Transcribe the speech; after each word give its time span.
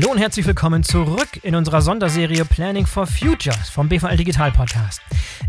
Hallo 0.00 0.12
und 0.12 0.18
herzlich 0.18 0.46
willkommen 0.46 0.82
zurück 0.82 1.28
in 1.42 1.54
unserer 1.54 1.82
Sonderserie 1.82 2.46
Planning 2.46 2.86
for 2.86 3.06
Futures 3.06 3.68
vom 3.68 3.86
BVL 3.90 4.16
Digital 4.16 4.50
Podcast. 4.50 5.02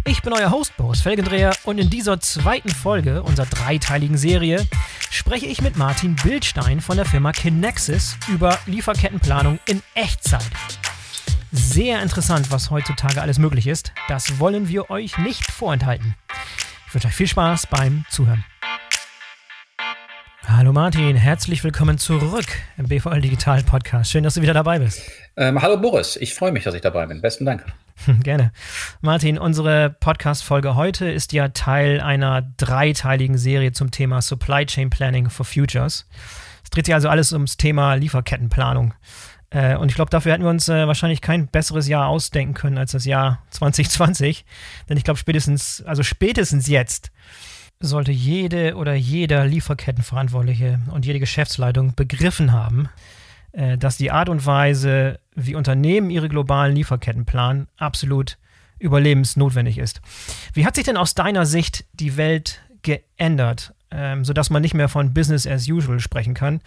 Ich 0.06 0.22
bin 0.24 0.34
euer 0.34 0.52
Host 0.52 0.76
Boris 0.76 1.00
Felgendreher 1.00 1.54
und 1.64 1.78
in 1.78 1.90
dieser 1.90 2.20
zweiten 2.20 2.68
Folge 2.68 3.24
unserer 3.24 3.46
dreiteiligen 3.46 4.18
Serie 4.18 4.68
spreche 5.10 5.46
ich 5.46 5.62
mit 5.62 5.78
Martin 5.78 6.18
Bildstein 6.18 6.82
von 6.82 6.98
der 6.98 7.06
Firma 7.06 7.32
Kinexis 7.32 8.18
über 8.28 8.60
Lieferkettenplanung 8.66 9.58
in 9.68 9.82
Echtzeit. 9.96 10.44
Sehr 11.54 12.02
interessant, 12.02 12.52
was 12.52 12.72
heutzutage 12.72 13.22
alles 13.22 13.40
möglich 13.40 13.68
ist. 13.68 13.94
Das 14.10 14.38
wollen 14.38 14.68
wir 14.68 14.90
euch 14.90 15.18
nicht 15.18 15.50
vorenthalten. 15.50 16.16
Ich 16.88 16.94
wünsche 16.94 17.08
euch 17.08 17.16
viel 17.16 17.28
Spaß 17.28 17.68
beim 17.68 18.04
Zuhören. 18.10 18.44
Hallo 20.48 20.74
Martin, 20.74 21.16
herzlich 21.16 21.64
willkommen 21.64 22.00
zurück 22.00 22.48
im 22.78 22.88
BVL 22.88 23.22
Digital 23.22 23.62
Podcast. 23.64 24.12
Schön, 24.12 24.24
dass 24.24 24.34
du 24.34 24.42
wieder 24.42 24.56
dabei 24.56 24.80
bist. 24.80 25.02
Ähm, 25.38 25.62
hallo 25.62 25.78
Boris, 25.78 26.16
ich 26.18 26.34
freue 26.34 26.52
mich, 26.52 26.64
dass 26.64 26.74
ich 26.74 26.82
dabei 26.82 27.06
bin. 27.06 27.22
Besten 27.22 27.46
Dank. 27.46 27.64
Gerne. 28.24 28.52
Martin, 29.02 29.38
unsere 29.38 29.92
Podcast-Folge 29.92 30.76
heute 30.76 31.10
ist 31.12 31.32
ja 31.34 31.50
Teil 31.50 32.02
einer 32.02 32.42
dreiteiligen 32.58 33.38
Serie 33.38 33.72
zum 33.72 33.92
Thema 33.92 34.22
Supply 34.22 34.66
Chain 34.66 34.90
Planning 34.90 35.30
for 35.30 35.46
Futures. 35.46 36.08
Es 36.64 36.72
dreht 36.72 36.88
sich 36.88 36.96
also 36.96 37.08
alles 37.08 37.34
ums 37.34 37.58
Thema 37.58 37.94
Lieferkettenplanung. 37.94 38.96
Äh, 39.52 39.76
und 39.76 39.90
ich 39.90 39.96
glaube, 39.96 40.10
dafür 40.10 40.34
hätten 40.34 40.44
wir 40.44 40.50
uns 40.50 40.68
äh, 40.68 40.88
wahrscheinlich 40.88 41.22
kein 41.22 41.48
besseres 41.48 41.88
Jahr 41.88 42.08
ausdenken 42.08 42.56
können 42.56 42.80
als 42.80 42.94
das 42.94 43.06
Jahr 43.06 43.44
2020. 43.52 44.44
Denn 44.90 44.98
ich 44.98 45.04
glaube, 45.04 45.20
spätestens, 45.20 45.84
also 45.86 46.02
spätestens 46.02 46.68
jetzt 46.68 47.12
sollte 47.82 48.12
jede 48.12 48.76
oder 48.76 48.94
jeder 48.94 49.46
Lieferkettenverantwortliche 49.46 50.80
und 50.92 51.06
jede 51.06 51.20
Geschäftsleitung 51.20 51.96
begriffen 51.96 52.52
haben, 52.52 52.90
äh, 53.52 53.78
dass 53.78 53.98
die 53.98 54.12
Art 54.12 54.30
und 54.30 54.46
Weise, 54.46 55.20
wie 55.36 55.56
Unternehmen 55.56 56.10
ihre 56.10 56.30
globalen 56.30 56.76
Lieferketten 56.76 57.26
planen, 57.26 57.68
absolut 57.78 58.38
überlebensnotwendig 58.80 59.78
ist. 59.78 60.02
Wie 60.54 60.66
hat 60.66 60.76
sich 60.76 60.86
denn 60.86 60.98
aus 60.98 61.14
deiner 61.14 61.46
Sicht 61.46 61.86
die 61.94 62.18
Welt 62.18 62.62
geändert, 62.82 63.74
ähm, 63.92 64.24
sodass 64.26 64.50
man 64.50 64.62
nicht 64.62 64.74
mehr 64.74 64.90
von 64.90 65.14
Business 65.14 65.46
as 65.46 65.68
usual 65.68 66.00
sprechen 66.00 66.34
kann? 66.34 66.62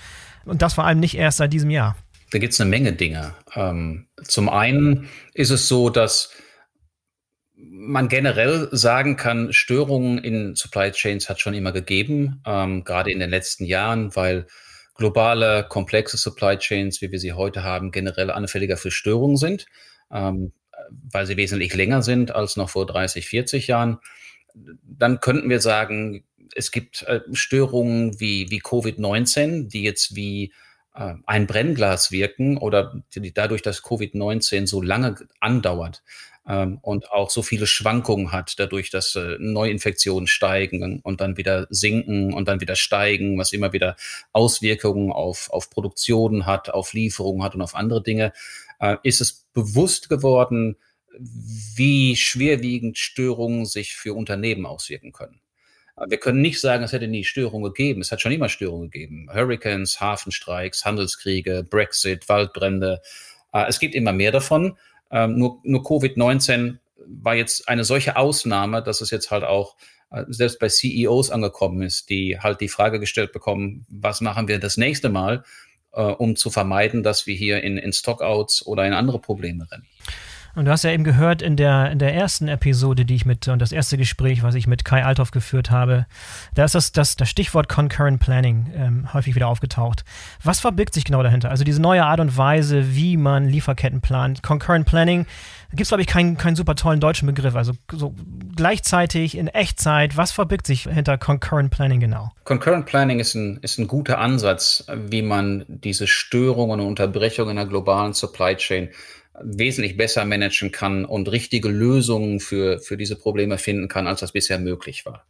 Und 0.45 0.63
das 0.63 0.75
vor 0.75 0.85
allem 0.85 1.01
nicht 1.01 1.17
erst 1.17 1.39
seit 1.39 1.53
diesem 1.53 1.71
Jahr. 1.71 1.97
Da 2.31 2.39
gibt 2.39 2.53
es 2.53 2.61
eine 2.61 2.71
Menge 2.71 2.93
Dinge. 2.93 3.35
Ähm, 3.55 4.07
zum 4.25 4.49
einen 4.49 5.09
ist 5.35 5.51
es 5.51 5.69
so, 5.69 5.91
dass 5.91 6.31
man 7.71 8.09
generell 8.09 8.69
sagen 8.73 9.17
kann, 9.17 9.53
Störungen 9.53 10.19
in 10.19 10.55
Supply 10.55 10.91
Chains 10.91 11.29
hat 11.29 11.41
schon 11.41 11.55
immer 11.55 11.73
gegeben, 11.73 12.41
ähm, 12.47 12.85
gerade 12.85 13.11
in 13.11 13.21
den 13.21 13.31
letzten 13.31 13.65
Jahren, 13.65 14.15
weil 14.17 14.47
globale, 14.95 15.67
komplexe 15.69 16.17
Supply 16.17 16.57
Chains, 16.57 17.01
wie 17.01 17.11
wir 17.11 17.19
sie 17.19 17.33
heute 17.33 17.63
haben, 17.63 17.91
generell 17.91 18.31
anfälliger 18.31 18.77
für 18.77 18.91
Störungen 18.91 19.37
sind, 19.37 19.67
ähm, 20.13 20.53
weil 21.11 21.27
sie 21.27 21.37
wesentlich 21.37 21.75
länger 21.75 22.03
sind 22.03 22.35
als 22.35 22.57
noch 22.57 22.71
vor 22.71 22.87
30, 22.87 23.27
40 23.27 23.67
Jahren. 23.67 23.99
Dann 24.55 25.21
könnten 25.21 25.51
wir 25.51 25.61
sagen, 25.61 26.25
es 26.55 26.71
gibt 26.71 27.03
äh, 27.03 27.21
Störungen 27.33 28.21
wie, 28.21 28.51
wie 28.51 28.61
Covid-19, 28.61 29.69
die 29.69 29.83
jetzt 29.83 30.15
wie 30.15 30.53
äh, 30.95 31.15
ein 31.27 31.47
Brennglas 31.47 32.13
wirken 32.13 32.57
oder 32.57 33.03
die, 33.15 33.33
dadurch, 33.33 33.63
dass 33.63 33.83
Covid-19 33.83 34.67
so 34.67 34.81
lange 34.81 35.17
andauert, 35.41 36.03
ähm, 36.47 36.79
und 36.83 37.11
auch 37.11 37.31
so 37.31 37.43
viele 37.43 37.67
Schwankungen 37.67 38.33
hat, 38.33 38.55
dadurch, 38.59 38.91
dass 38.91 39.15
äh, 39.17 39.37
Neuinfektionen 39.39 40.27
steigen 40.27 41.01
und 41.03 41.21
dann 41.21 41.37
wieder 41.37 41.67
sinken 41.71 42.33
und 42.35 42.49
dann 42.49 42.61
wieder 42.61 42.77
steigen, 42.77 43.39
was 43.39 43.53
immer 43.53 43.73
wieder 43.73 43.97
Auswirkungen 44.33 45.13
auf, 45.13 45.51
auf 45.51 45.71
Produktionen 45.71 46.47
hat, 46.47 46.71
auf 46.71 46.93
Lieferungen 46.93 47.43
hat 47.43 47.55
und 47.55 47.63
auf 47.63 47.75
andere 47.75 48.03
Dinge, 48.03 48.33
äh, 48.81 48.97
ist 49.03 49.21
es 49.21 49.47
bewusst 49.53 50.09
geworden, 50.09 50.77
wie 51.77 52.17
schwerwiegend 52.17 52.99
Störungen 52.99 53.67
sich 53.67 53.95
für 53.95 54.15
Unternehmen 54.15 54.67
auswirken 54.67 55.13
können. 55.13 55.41
Äh, 55.97 56.07
wir 56.09 56.19
können 56.19 56.41
nicht 56.41 56.61
sagen, 56.61 56.85
es 56.85 56.93
hätte 56.93 57.09
nie 57.09 57.25
Störungen 57.25 57.73
gegeben. 57.73 58.01
Es 58.01 58.13
hat 58.13 58.21
schon 58.21 58.33
immer 58.33 58.49
Störungen 58.49 58.91
gegeben. 58.91 59.29
Hurricanes, 59.33 60.01
Hafenstreiks, 60.01 60.85
Handelskriege, 60.85 61.65
Brexit, 61.69 62.29
Waldbrände. 62.29 63.01
Äh, 63.53 63.67
es 63.69 63.79
gibt 63.79 63.95
immer 63.95 64.13
mehr 64.13 64.33
davon. 64.33 64.77
Ähm, 65.11 65.39
nur 65.39 65.61
nur 65.65 65.83
Covid-19 65.83 66.79
war 67.07 67.35
jetzt 67.35 67.69
eine 67.69 67.85
solche 67.85 68.17
Ausnahme, 68.17 68.83
dass 68.83 69.01
es 69.01 69.11
jetzt 69.11 69.31
halt 69.31 69.45
auch 69.45 69.77
äh, 70.11 70.25
selbst 70.29 70.59
bei 70.59 70.69
CEOs 70.69 71.31
angekommen 71.31 71.83
ist, 71.83 72.09
die 72.11 72.39
halt 72.39 72.61
die 72.61 72.69
Frage 72.69 73.01
gestellt 73.01 73.33
bekommen, 73.33 73.87
was 73.89 74.21
machen 74.21 74.49
wir 74.49 74.59
das 74.59 74.77
nächste 74.77 75.09
Mal, 75.09 75.45
äh, 75.93 76.03
um 76.03 76.37
zu 76.37 76.51
vermeiden, 76.51 77.03
dass 77.03 77.27
wir 77.27 77.35
hier 77.35 77.63
in, 77.63 77.77
in 77.77 77.93
Stockouts 77.93 78.67
oder 78.67 78.87
in 78.87 78.93
andere 78.93 79.19
Probleme 79.19 79.71
rennen. 79.71 79.87
Und 80.55 80.67
du 80.67 80.71
hast 80.71 80.85
ja 80.85 80.91
eben 80.91 81.05
gehört 81.05 81.43
in 81.43 81.57
der, 81.57 81.91
in 81.91 81.99
der 81.99 82.15
ersten 82.15 82.47
Episode, 82.47 83.05
die 83.05 83.17
ich 83.17 83.27
mit, 83.27 83.49
und 83.49 83.59
das 83.59 83.73
erste 83.73 83.97
Gespräch, 83.97 84.43
was 84.43 84.55
ich 84.55 84.67
mit 84.67 84.85
Kai 84.85 85.05
Althoff 85.05 85.33
geführt 85.33 85.71
habe, 85.71 86.07
da 86.55 86.65
ist 86.65 86.75
das, 86.75 86.93
das, 86.93 87.17
das 87.17 87.29
Stichwort 87.29 87.69
Concurrent 87.69 88.21
Planning 88.21 88.73
ähm, 88.77 89.13
häufig 89.13 89.35
wieder 89.35 89.49
aufgetaucht. 89.49 90.05
Was 90.43 90.61
verbirgt 90.61 90.95
sich 90.95 91.05
genau 91.05 91.23
dahinter? 91.23 91.51
Also 91.51 91.65
diese 91.65 91.83
neue 91.83 92.05
Art 92.05 92.21
und 92.21 92.37
Weise, 92.37 92.95
wie 92.95 93.17
man 93.17 93.49
Lieferketten 93.49 94.01
plant. 94.01 94.43
Concurrent 94.43 94.87
Planning, 94.87 95.25
da 95.25 95.71
gibt 95.71 95.83
es, 95.83 95.89
glaube 95.89 96.03
ich, 96.03 96.07
keinen, 96.07 96.37
keinen 96.37 96.55
super 96.55 96.77
tollen 96.77 97.01
deutschen 97.01 97.27
Begriff. 97.27 97.57
Also 97.57 97.73
so 97.91 98.15
gleichzeitig, 98.55 99.37
in 99.37 99.49
Echtzeit, 99.49 100.17
was 100.17 100.31
verbirgt 100.31 100.69
sich 100.69 100.83
hinter 100.83 101.19
Concurrent 101.19 101.73
Planning 101.73 101.99
genau? 101.99 102.31
Concurrent 102.45 102.87
Planning 102.87 103.19
ist 103.19 103.35
ein, 103.35 103.59
ist 103.63 103.79
ein 103.79 103.89
guter 103.89 104.19
Ansatz, 104.19 104.85
wie 104.95 105.23
man 105.23 105.65
diese 105.67 106.07
Störungen 106.07 106.79
und 106.79 106.87
Unterbrechungen 106.87 107.51
in 107.51 107.57
der 107.57 107.67
globalen 107.67 108.13
Supply 108.13 108.55
Chain 108.55 108.89
wesentlich 109.41 109.97
besser 109.97 110.25
managen 110.25 110.71
kann 110.71 111.05
und 111.05 111.31
richtige 111.31 111.69
Lösungen 111.69 112.41
für, 112.41 112.79
für 112.79 112.97
diese 112.97 113.17
Probleme 113.17 113.59
finden 113.59 113.89
kann, 113.89 114.07
als 114.07 114.21
das 114.21 114.33
bisher 114.33 114.59
möglich 114.59 115.05
war. 115.07 115.27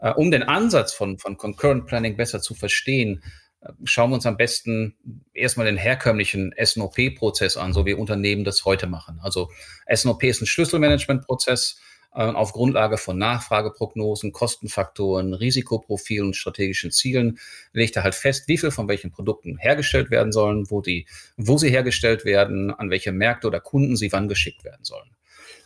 Äh, 0.00 0.12
um 0.12 0.30
den 0.30 0.42
Ansatz 0.42 0.92
von, 0.92 1.18
von 1.18 1.36
Concurrent 1.36 1.86
Planning 1.86 2.16
besser 2.16 2.40
zu 2.40 2.54
verstehen, 2.54 3.22
äh, 3.60 3.70
schauen 3.84 4.10
wir 4.10 4.16
uns 4.16 4.26
am 4.26 4.36
besten 4.36 4.96
erstmal 5.32 5.66
den 5.66 5.76
herkömmlichen 5.76 6.54
SNOP-Prozess 6.62 7.56
an, 7.56 7.72
so 7.72 7.86
wie 7.86 7.94
Unternehmen 7.94 8.44
das 8.44 8.64
heute 8.64 8.86
machen. 8.86 9.18
Also 9.22 9.50
SNOP 9.92 10.24
ist 10.24 10.42
ein 10.42 10.46
Schlüsselmanagement-Prozess, 10.46 11.80
äh, 11.80 11.97
auf 12.18 12.52
Grundlage 12.52 12.98
von 12.98 13.16
Nachfrageprognosen, 13.16 14.32
Kostenfaktoren, 14.32 15.34
Risikoprofilen 15.34 16.28
und 16.28 16.36
strategischen 16.36 16.90
Zielen 16.90 17.38
legt 17.72 17.94
er 17.94 18.02
halt 18.02 18.16
fest, 18.16 18.48
wie 18.48 18.58
viel 18.58 18.72
von 18.72 18.88
welchen 18.88 19.12
Produkten 19.12 19.56
hergestellt 19.56 20.10
werden 20.10 20.32
sollen, 20.32 20.68
wo 20.68 20.80
die, 20.80 21.06
wo 21.36 21.58
sie 21.58 21.70
hergestellt 21.70 22.24
werden, 22.24 22.72
an 22.72 22.90
welche 22.90 23.12
Märkte 23.12 23.46
oder 23.46 23.60
Kunden 23.60 23.96
sie 23.96 24.10
wann 24.10 24.26
geschickt 24.26 24.64
werden 24.64 24.84
sollen. 24.84 25.10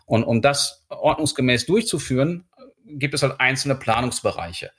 Und 0.05 0.25
um 0.25 0.43
das 0.43 0.85
ordnungsgemäß 0.91 1.65
durchzuführen, 1.65 2.45
gibt 2.85 3.15
es 3.15 3.23
halt 3.23 3.41
einzelne 3.41 3.77
Planungsbereiche, 3.77 4.73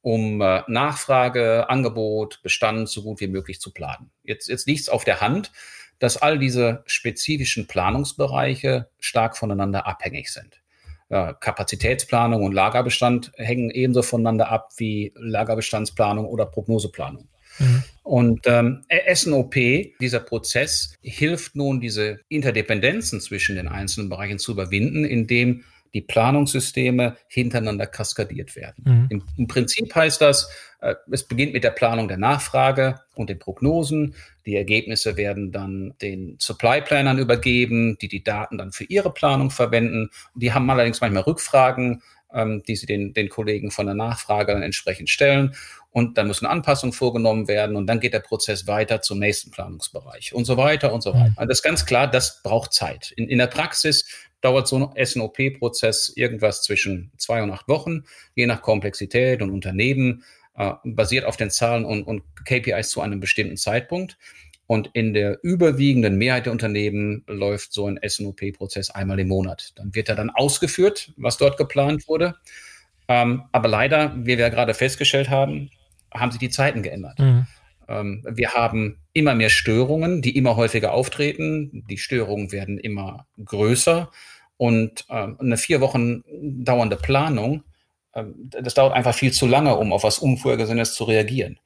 um 0.00 0.40
äh, 0.40 0.62
Nachfrage, 0.66 1.70
Angebot, 1.70 2.42
Bestand 2.42 2.88
so 2.88 3.02
gut 3.02 3.20
wie 3.20 3.28
möglich 3.28 3.60
zu 3.60 3.72
planen. 3.72 4.10
Jetzt, 4.24 4.48
jetzt 4.48 4.66
liegt 4.66 4.80
es 4.80 4.88
auf 4.88 5.04
der 5.04 5.20
Hand, 5.20 5.52
dass 6.00 6.16
all 6.16 6.40
diese 6.40 6.82
spezifischen 6.86 7.68
Planungsbereiche 7.68 8.88
stark 8.98 9.36
voneinander 9.36 9.86
abhängig 9.86 10.32
sind 10.32 10.60
ja, 11.10 11.32
Kapazitätsplanung 11.32 12.44
und 12.44 12.52
Lagerbestand 12.52 13.32
hängen 13.36 13.70
ebenso 13.70 14.02
voneinander 14.02 14.48
ab 14.50 14.70
wie 14.76 15.12
Lagerbestandsplanung 15.16 16.26
oder 16.26 16.46
Prognoseplanung. 16.46 17.28
Mhm. 17.58 17.82
Und 18.04 18.40
ähm, 18.46 18.84
SNOP, 19.12 19.54
dieser 20.00 20.20
Prozess, 20.20 20.94
hilft 21.02 21.56
nun, 21.56 21.80
diese 21.80 22.20
Interdependenzen 22.28 23.20
zwischen 23.20 23.56
den 23.56 23.68
einzelnen 23.68 24.08
Bereichen 24.08 24.38
zu 24.38 24.52
überwinden, 24.52 25.04
indem 25.04 25.64
die 25.94 26.00
Planungssysteme 26.00 27.16
hintereinander 27.28 27.86
kaskadiert 27.86 28.56
werden. 28.56 28.84
Mhm. 28.84 29.06
Im, 29.10 29.22
Im, 29.36 29.48
Prinzip 29.48 29.94
heißt 29.94 30.20
das, 30.20 30.50
äh, 30.80 30.94
es 31.10 31.26
beginnt 31.26 31.52
mit 31.52 31.64
der 31.64 31.70
Planung 31.70 32.08
der 32.08 32.16
Nachfrage 32.16 33.00
und 33.14 33.30
den 33.30 33.38
Prognosen. 33.38 34.14
Die 34.46 34.56
Ergebnisse 34.56 35.16
werden 35.16 35.52
dann 35.52 35.94
den 36.00 36.36
Supply-Planern 36.38 37.18
übergeben, 37.18 37.98
die 38.00 38.08
die 38.08 38.24
Daten 38.24 38.58
dann 38.58 38.72
für 38.72 38.84
ihre 38.84 39.12
Planung 39.12 39.50
verwenden. 39.50 40.10
Die 40.34 40.52
haben 40.52 40.68
allerdings 40.70 41.00
manchmal 41.00 41.22
Rückfragen, 41.24 42.02
ähm, 42.32 42.62
die 42.66 42.76
sie 42.76 42.86
den, 42.86 43.12
den 43.12 43.28
Kollegen 43.28 43.70
von 43.70 43.86
der 43.86 43.94
Nachfrage 43.94 44.52
dann 44.52 44.62
entsprechend 44.62 45.10
stellen. 45.10 45.54
Und 45.92 46.18
dann 46.18 46.28
müssen 46.28 46.46
Anpassungen 46.46 46.92
vorgenommen 46.92 47.48
werden 47.48 47.74
und 47.74 47.88
dann 47.88 47.98
geht 47.98 48.14
der 48.14 48.20
Prozess 48.20 48.68
weiter 48.68 49.02
zum 49.02 49.18
nächsten 49.18 49.50
Planungsbereich 49.50 50.32
und 50.32 50.44
so 50.44 50.56
weiter 50.56 50.92
und 50.92 51.02
so 51.02 51.12
weiter. 51.12 51.30
Mhm. 51.30 51.34
Also 51.36 51.48
das 51.48 51.58
ist 51.58 51.64
ganz 51.64 51.84
klar, 51.84 52.06
das 52.06 52.42
braucht 52.44 52.72
Zeit. 52.72 53.10
In, 53.16 53.28
in 53.28 53.38
der 53.38 53.48
Praxis 53.48 54.04
dauert 54.40 54.68
so 54.68 54.76
ein 54.76 55.06
SNOP-Prozess 55.06 56.12
irgendwas 56.14 56.62
zwischen 56.62 57.12
zwei 57.16 57.42
und 57.42 57.50
acht 57.50 57.68
Wochen, 57.68 58.04
je 58.34 58.46
nach 58.46 58.62
Komplexität 58.62 59.42
und 59.42 59.50
Unternehmen, 59.50 60.24
äh, 60.56 60.72
basiert 60.84 61.24
auf 61.24 61.36
den 61.36 61.50
Zahlen 61.50 61.84
und, 61.84 62.04
und 62.04 62.22
KPIs 62.44 62.90
zu 62.90 63.00
einem 63.00 63.20
bestimmten 63.20 63.56
Zeitpunkt. 63.56 64.18
Und 64.66 64.90
in 64.92 65.14
der 65.14 65.40
überwiegenden 65.42 66.16
Mehrheit 66.16 66.46
der 66.46 66.52
Unternehmen 66.52 67.24
läuft 67.26 67.72
so 67.72 67.88
ein 67.88 67.98
SNOP-Prozess 68.06 68.90
einmal 68.90 69.18
im 69.18 69.26
Monat. 69.26 69.72
Dann 69.74 69.94
wird 69.94 70.08
er 70.08 70.14
dann 70.14 70.30
ausgeführt, 70.30 71.12
was 71.16 71.38
dort 71.38 71.56
geplant 71.56 72.06
wurde. 72.06 72.36
Ähm, 73.08 73.42
aber 73.50 73.68
leider, 73.68 74.14
wie 74.16 74.26
wir 74.26 74.38
ja 74.38 74.48
gerade 74.48 74.72
festgestellt 74.72 75.28
haben, 75.28 75.70
haben 76.14 76.30
sich 76.30 76.38
die 76.38 76.50
Zeiten 76.50 76.82
geändert. 76.82 77.18
Mhm. 77.18 77.39
Ähm, 77.90 78.24
wir 78.30 78.52
haben 78.52 79.00
immer 79.12 79.34
mehr 79.34 79.50
Störungen, 79.50 80.22
die 80.22 80.36
immer 80.36 80.56
häufiger 80.56 80.92
auftreten. 80.94 81.84
Die 81.90 81.98
Störungen 81.98 82.52
werden 82.52 82.78
immer 82.78 83.26
größer. 83.44 84.10
Und 84.56 85.04
ähm, 85.10 85.36
eine 85.40 85.56
vier 85.56 85.80
Wochen 85.80 86.22
dauernde 86.64 86.96
Planung, 86.96 87.64
ähm, 88.14 88.34
das 88.50 88.74
dauert 88.74 88.94
einfach 88.94 89.14
viel 89.14 89.32
zu 89.32 89.46
lange, 89.46 89.76
um 89.76 89.92
auf 89.92 90.04
was 90.04 90.18
Unvorhergesehenes 90.18 90.94
zu 90.94 91.04
reagieren. 91.04 91.58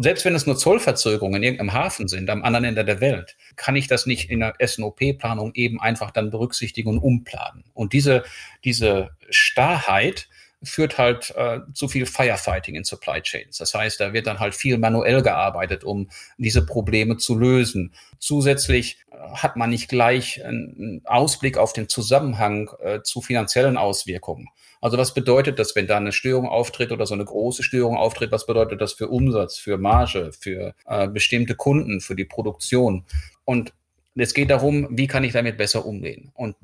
Selbst 0.00 0.24
wenn 0.24 0.34
es 0.34 0.44
nur 0.44 0.56
Zollverzögerungen 0.56 1.36
in 1.36 1.42
irgendeinem 1.44 1.72
Hafen 1.72 2.08
sind, 2.08 2.30
am 2.30 2.42
anderen 2.42 2.64
Ende 2.64 2.84
der 2.84 3.00
Welt, 3.00 3.36
kann 3.54 3.76
ich 3.76 3.86
das 3.86 4.06
nicht 4.06 4.28
in 4.28 4.40
der 4.40 4.54
SNOP-Planung 4.60 5.54
eben 5.54 5.80
einfach 5.80 6.10
dann 6.10 6.30
berücksichtigen 6.30 6.88
und 6.88 6.98
umplanen. 6.98 7.64
Und 7.74 7.92
diese, 7.92 8.24
diese 8.64 9.10
Starrheit 9.30 10.28
führt 10.62 10.98
halt 10.98 11.32
äh, 11.36 11.60
zu 11.72 11.88
viel 11.88 12.06
Firefighting 12.06 12.74
in 12.74 12.84
Supply 12.84 13.20
Chains. 13.22 13.58
Das 13.58 13.74
heißt, 13.74 14.00
da 14.00 14.12
wird 14.12 14.26
dann 14.26 14.40
halt 14.40 14.54
viel 14.54 14.78
manuell 14.78 15.22
gearbeitet, 15.22 15.84
um 15.84 16.10
diese 16.36 16.66
Probleme 16.66 17.16
zu 17.16 17.38
lösen. 17.38 17.94
Zusätzlich 18.18 18.98
äh, 19.10 19.16
hat 19.34 19.56
man 19.56 19.70
nicht 19.70 19.88
gleich 19.88 20.44
einen 20.44 21.02
Ausblick 21.04 21.58
auf 21.58 21.72
den 21.72 21.88
Zusammenhang 21.88 22.70
äh, 22.80 23.02
zu 23.02 23.20
finanziellen 23.20 23.76
Auswirkungen. 23.76 24.48
Also 24.80 24.98
was 24.98 25.14
bedeutet 25.14 25.58
das, 25.58 25.74
wenn 25.76 25.86
da 25.86 25.96
eine 25.96 26.12
Störung 26.12 26.48
auftritt 26.48 26.92
oder 26.92 27.06
so 27.06 27.14
eine 27.14 27.24
große 27.24 27.62
Störung 27.62 27.96
auftritt? 27.96 28.32
Was 28.32 28.46
bedeutet 28.46 28.80
das 28.80 28.92
für 28.92 29.08
Umsatz, 29.08 29.58
für 29.58 29.78
Marge, 29.78 30.32
für 30.38 30.74
äh, 30.86 31.08
bestimmte 31.08 31.54
Kunden, 31.54 32.00
für 32.00 32.14
die 32.14 32.24
Produktion? 32.24 33.04
Und 33.44 33.72
es 34.14 34.34
geht 34.34 34.50
darum, 34.50 34.88
wie 34.90 35.06
kann 35.06 35.24
ich 35.24 35.32
damit 35.32 35.56
besser 35.56 35.86
umgehen? 35.86 36.32
Und 36.34 36.56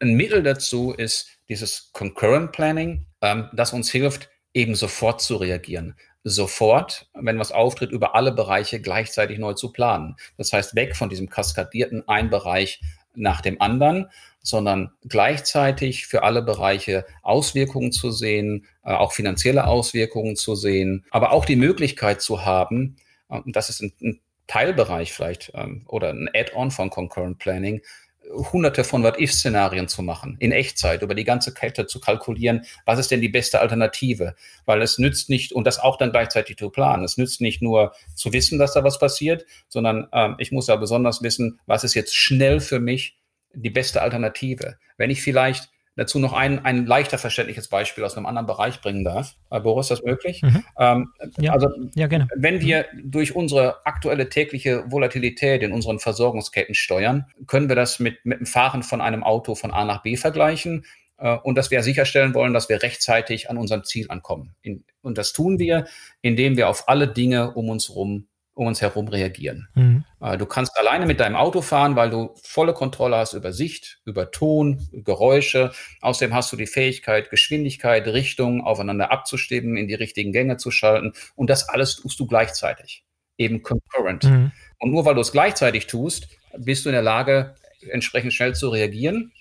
ein 0.00 0.14
Mittel 0.14 0.42
dazu 0.42 0.92
ist 0.92 1.28
dieses 1.48 1.90
Concurrent 1.92 2.52
Planning, 2.52 3.06
ähm, 3.20 3.48
das 3.52 3.72
uns 3.72 3.90
hilft, 3.90 4.30
eben 4.54 4.74
sofort 4.74 5.20
zu 5.20 5.36
reagieren. 5.36 5.94
Sofort, 6.24 7.08
wenn 7.14 7.38
was 7.38 7.52
auftritt, 7.52 7.90
über 7.90 8.14
alle 8.14 8.32
Bereiche 8.32 8.80
gleichzeitig 8.80 9.38
neu 9.38 9.54
zu 9.54 9.72
planen. 9.72 10.16
Das 10.36 10.52
heißt, 10.52 10.74
weg 10.74 10.96
von 10.96 11.08
diesem 11.08 11.28
kaskadierten 11.28 12.06
ein 12.08 12.28
Bereich 12.28 12.80
nach 13.14 13.40
dem 13.40 13.60
anderen, 13.60 14.06
sondern 14.42 14.92
gleichzeitig 15.06 16.06
für 16.06 16.22
alle 16.22 16.42
Bereiche 16.42 17.06
Auswirkungen 17.22 17.92
zu 17.92 18.10
sehen, 18.10 18.66
äh, 18.84 18.92
auch 18.92 19.12
finanzielle 19.12 19.66
Auswirkungen 19.66 20.36
zu 20.36 20.54
sehen, 20.54 21.04
aber 21.10 21.32
auch 21.32 21.44
die 21.44 21.56
Möglichkeit 21.56 22.22
zu 22.22 22.44
haben, 22.44 22.96
äh, 23.28 23.38
und 23.38 23.56
das 23.56 23.68
ist 23.68 23.82
ein, 23.82 24.20
Teilbereich 24.48 25.12
vielleicht 25.12 25.52
ähm, 25.54 25.84
oder 25.86 26.08
ein 26.08 26.30
Add-on 26.34 26.70
von 26.70 26.88
Concurrent 26.88 27.38
Planning, 27.38 27.82
hunderte 28.30 28.84
von 28.84 29.02
What-If-Szenarien 29.02 29.88
zu 29.88 30.02
machen, 30.02 30.36
in 30.38 30.52
Echtzeit, 30.52 31.02
über 31.02 31.14
die 31.14 31.24
ganze 31.24 31.54
Kette 31.54 31.86
zu 31.86 32.00
kalkulieren, 32.00 32.64
was 32.84 32.98
ist 32.98 33.10
denn 33.10 33.20
die 33.20 33.28
beste 33.28 33.60
Alternative? 33.60 34.34
Weil 34.64 34.82
es 34.82 34.98
nützt 34.98 35.30
nicht, 35.30 35.52
und 35.52 35.66
das 35.66 35.78
auch 35.78 35.96
dann 35.96 36.10
gleichzeitig 36.10 36.56
zu 36.56 36.70
planen, 36.70 37.04
es 37.04 37.16
nützt 37.16 37.40
nicht 37.40 37.62
nur 37.62 37.92
zu 38.14 38.32
wissen, 38.32 38.58
dass 38.58 38.74
da 38.74 38.84
was 38.84 38.98
passiert, 38.98 39.46
sondern 39.68 40.08
ähm, 40.12 40.36
ich 40.38 40.52
muss 40.52 40.66
ja 40.66 40.76
besonders 40.76 41.22
wissen, 41.22 41.60
was 41.66 41.84
ist 41.84 41.94
jetzt 41.94 42.14
schnell 42.14 42.60
für 42.60 42.80
mich 42.80 43.18
die 43.54 43.70
beste 43.70 44.02
Alternative. 44.02 44.78
Wenn 44.96 45.10
ich 45.10 45.22
vielleicht 45.22 45.70
dazu 45.98 46.20
noch 46.20 46.32
ein, 46.32 46.64
ein 46.64 46.86
leichter 46.86 47.18
verständliches 47.18 47.68
Beispiel 47.68 48.04
aus 48.04 48.16
einem 48.16 48.26
anderen 48.26 48.46
Bereich 48.46 48.80
bringen 48.80 49.04
darf. 49.04 49.34
Äh, 49.50 49.60
Boris, 49.60 49.90
ist 49.90 49.98
das 49.98 50.04
möglich? 50.04 50.42
Mhm. 50.42 50.64
Ähm, 50.78 51.12
ja. 51.38 51.52
Also, 51.52 51.68
ja, 51.96 52.06
gerne. 52.06 52.28
wenn 52.36 52.60
wir 52.60 52.86
durch 53.02 53.34
unsere 53.34 53.84
aktuelle 53.84 54.28
tägliche 54.28 54.84
Volatilität 54.90 55.62
in 55.62 55.72
unseren 55.72 55.98
Versorgungsketten 55.98 56.74
steuern, 56.74 57.26
können 57.48 57.68
wir 57.68 57.74
das 57.74 57.98
mit, 57.98 58.24
mit 58.24 58.38
dem 58.38 58.46
Fahren 58.46 58.84
von 58.84 59.00
einem 59.00 59.24
Auto 59.24 59.56
von 59.56 59.72
A 59.72 59.84
nach 59.84 60.02
B 60.02 60.16
vergleichen 60.16 60.86
äh, 61.18 61.36
und 61.36 61.58
dass 61.58 61.72
wir 61.72 61.82
sicherstellen 61.82 62.32
wollen, 62.32 62.54
dass 62.54 62.68
wir 62.68 62.80
rechtzeitig 62.80 63.50
an 63.50 63.58
unserem 63.58 63.82
Ziel 63.82 64.06
ankommen. 64.08 64.54
In, 64.62 64.84
und 65.02 65.18
das 65.18 65.32
tun 65.32 65.58
wir, 65.58 65.86
indem 66.22 66.56
wir 66.56 66.68
auf 66.68 66.88
alle 66.88 67.08
Dinge 67.08 67.54
um 67.54 67.68
uns 67.68 67.88
herum 67.88 68.28
um 68.58 68.66
uns 68.66 68.80
herum 68.80 69.06
reagieren. 69.06 69.68
Mhm. 69.74 70.04
Äh, 70.20 70.36
du 70.36 70.44
kannst 70.44 70.76
alleine 70.76 71.06
mit 71.06 71.20
deinem 71.20 71.36
Auto 71.36 71.62
fahren, 71.62 71.94
weil 71.94 72.10
du 72.10 72.34
volle 72.42 72.74
Kontrolle 72.74 73.16
hast 73.16 73.32
über 73.32 73.52
Sicht, 73.52 74.00
über 74.04 74.32
Ton, 74.32 74.88
Geräusche. 74.92 75.70
Außerdem 76.00 76.34
hast 76.34 76.52
du 76.52 76.56
die 76.56 76.66
Fähigkeit, 76.66 77.30
Geschwindigkeit, 77.30 78.04
Richtung 78.08 78.62
aufeinander 78.62 79.12
abzustimmen, 79.12 79.76
in 79.76 79.86
die 79.86 79.94
richtigen 79.94 80.32
Gänge 80.32 80.56
zu 80.56 80.72
schalten. 80.72 81.12
Und 81.36 81.50
das 81.50 81.68
alles 81.68 81.96
tust 81.96 82.18
du 82.18 82.26
gleichzeitig, 82.26 83.04
eben 83.36 83.62
concurrent. 83.62 84.24
Mhm. 84.24 84.50
Und 84.80 84.90
nur 84.90 85.04
weil 85.04 85.14
du 85.14 85.20
es 85.20 85.30
gleichzeitig 85.30 85.86
tust, 85.86 86.28
bist 86.56 86.84
du 86.84 86.88
in 86.88 86.94
der 86.94 87.02
Lage, 87.02 87.54
entsprechend 87.88 88.32
schnell 88.32 88.56
zu 88.56 88.70
reagieren 88.70 89.32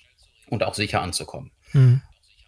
und 0.48 0.62
auch 0.62 0.76
sicher 0.76 1.02
anzukommen. 1.02 1.52
Mhm 1.74 2.04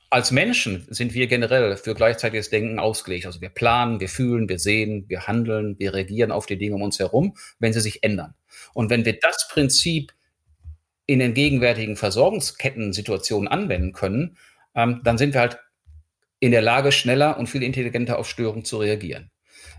als 0.10 0.32
Menschen 0.32 0.88
sind 0.90 1.14
wir 1.14 1.28
generell 1.28 1.78
für 1.78 1.94
gleichzeitiges 1.94 2.50
Denken 2.50 2.80
ausgelegt. 2.80 3.26
Also 3.26 3.42
wir 3.42 3.50
planen, 3.50 4.00
wir 4.00 4.10
fühlen, 4.10 4.50
wir 4.50 4.58
sehen, 4.58 5.06
wir 5.08 5.28
handeln, 5.28 5.78
wir 5.78 5.94
reagieren 5.94 6.32
auf 6.32 6.46
die 6.46 6.58
Dinge 6.58 6.76
um 6.76 6.82
uns 6.82 7.00
herum, 7.00 7.38
wenn 7.60 7.74
sie 7.74 7.82
sich 7.82 8.04
ändern. 8.04 8.34
Und 8.74 8.90
wenn 8.90 9.06
wir 9.06 9.20
das 9.20 9.48
Prinzip 9.50 10.14
in 11.06 11.20
den 11.20 11.34
gegenwärtigen 11.34 11.96
Versorgungskettensituationen 11.96 13.48
anwenden 13.48 13.94
können, 13.94 14.38
ähm, 14.76 15.02
dann 15.04 15.18
sind 15.18 15.34
wir 15.34 15.42
halt 15.42 15.60
in 16.40 16.52
der 16.52 16.62
Lage, 16.62 16.92
schneller 16.92 17.38
und 17.38 17.48
viel 17.48 17.64
intelligenter 17.64 18.18
auf 18.18 18.30
Störungen 18.30 18.66
zu 18.66 18.78
reagieren. 18.78 19.30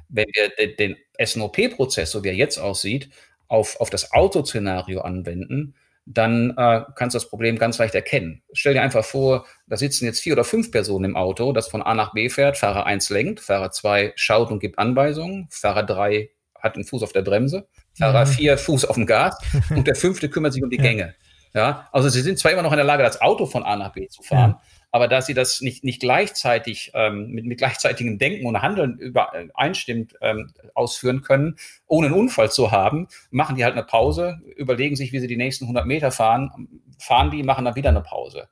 Wenn 0.08 0.26
wir 0.32 0.76
den, 0.76 0.96
SNOP-Prozess, 1.22 2.10
so 2.10 2.24
wie 2.24 2.28
er 2.28 2.34
jetzt 2.34 2.58
aussieht, 2.58 3.10
auf, 3.48 3.80
auf 3.80 3.90
das 3.90 4.12
Autoszenario 4.12 5.00
anwenden, 5.00 5.74
dann 6.06 6.50
äh, 6.56 6.82
kannst 6.96 7.14
du 7.14 7.18
das 7.18 7.28
Problem 7.28 7.58
ganz 7.58 7.78
leicht 7.78 7.94
erkennen. 7.94 8.42
Stell 8.52 8.74
dir 8.74 8.82
einfach 8.82 9.04
vor, 9.04 9.46
da 9.66 9.76
sitzen 9.76 10.06
jetzt 10.06 10.20
vier 10.20 10.32
oder 10.32 10.44
fünf 10.44 10.70
Personen 10.70 11.04
im 11.04 11.16
Auto, 11.16 11.52
das 11.52 11.68
von 11.68 11.82
A 11.82 11.94
nach 11.94 12.12
B 12.12 12.28
fährt, 12.28 12.56
Fahrer 12.56 12.86
1 12.86 13.10
lenkt, 13.10 13.40
Fahrer 13.40 13.70
2 13.70 14.12
schaut 14.16 14.50
und 14.50 14.60
gibt 14.60 14.78
Anweisungen, 14.78 15.48
Fahrer 15.50 15.84
3 15.84 16.30
hat 16.58 16.76
den 16.76 16.84
Fuß 16.84 17.02
auf 17.02 17.12
der 17.12 17.22
Bremse, 17.22 17.68
Fahrer 17.96 18.26
4 18.26 18.52
mhm. 18.52 18.58
Fuß 18.58 18.84
auf 18.86 18.96
dem 18.96 19.06
Gas 19.06 19.36
und 19.70 19.86
der 19.86 19.94
fünfte 19.94 20.28
kümmert 20.28 20.52
sich 20.52 20.62
um 20.62 20.70
die 20.70 20.76
ja. 20.78 20.82
Gänge. 20.82 21.14
Ja, 21.52 21.88
also 21.90 22.08
sie 22.08 22.20
sind 22.20 22.38
zwar 22.38 22.52
immer 22.52 22.62
noch 22.62 22.72
in 22.72 22.76
der 22.76 22.86
Lage, 22.86 23.02
das 23.02 23.20
Auto 23.20 23.46
von 23.46 23.64
A 23.64 23.74
nach 23.76 23.92
B 23.92 24.06
zu 24.06 24.22
fahren, 24.22 24.56
ja. 24.56 24.62
Aber 24.90 25.08
da 25.08 25.22
sie 25.22 25.34
das 25.34 25.60
nicht, 25.60 25.84
nicht 25.84 26.00
gleichzeitig 26.00 26.90
ähm, 26.94 27.30
mit, 27.30 27.46
mit 27.46 27.58
gleichzeitigem 27.58 28.18
Denken 28.18 28.46
und 28.46 28.60
Handeln 28.60 28.98
übereinstimmt 28.98 30.14
äh, 30.20 30.30
ähm, 30.30 30.52
ausführen 30.74 31.22
können, 31.22 31.56
ohne 31.86 32.08
einen 32.08 32.16
Unfall 32.16 32.50
zu 32.50 32.70
haben, 32.70 33.08
machen 33.30 33.56
die 33.56 33.64
halt 33.64 33.74
eine 33.74 33.84
Pause, 33.84 34.40
überlegen 34.56 34.96
sich, 34.96 35.12
wie 35.12 35.20
sie 35.20 35.28
die 35.28 35.36
nächsten 35.36 35.64
100 35.64 35.86
Meter 35.86 36.10
fahren, 36.10 36.68
fahren 36.98 37.30
die, 37.30 37.42
machen 37.42 37.64
dann 37.64 37.76
wieder 37.76 37.90
eine 37.90 38.02
Pause. 38.02 38.48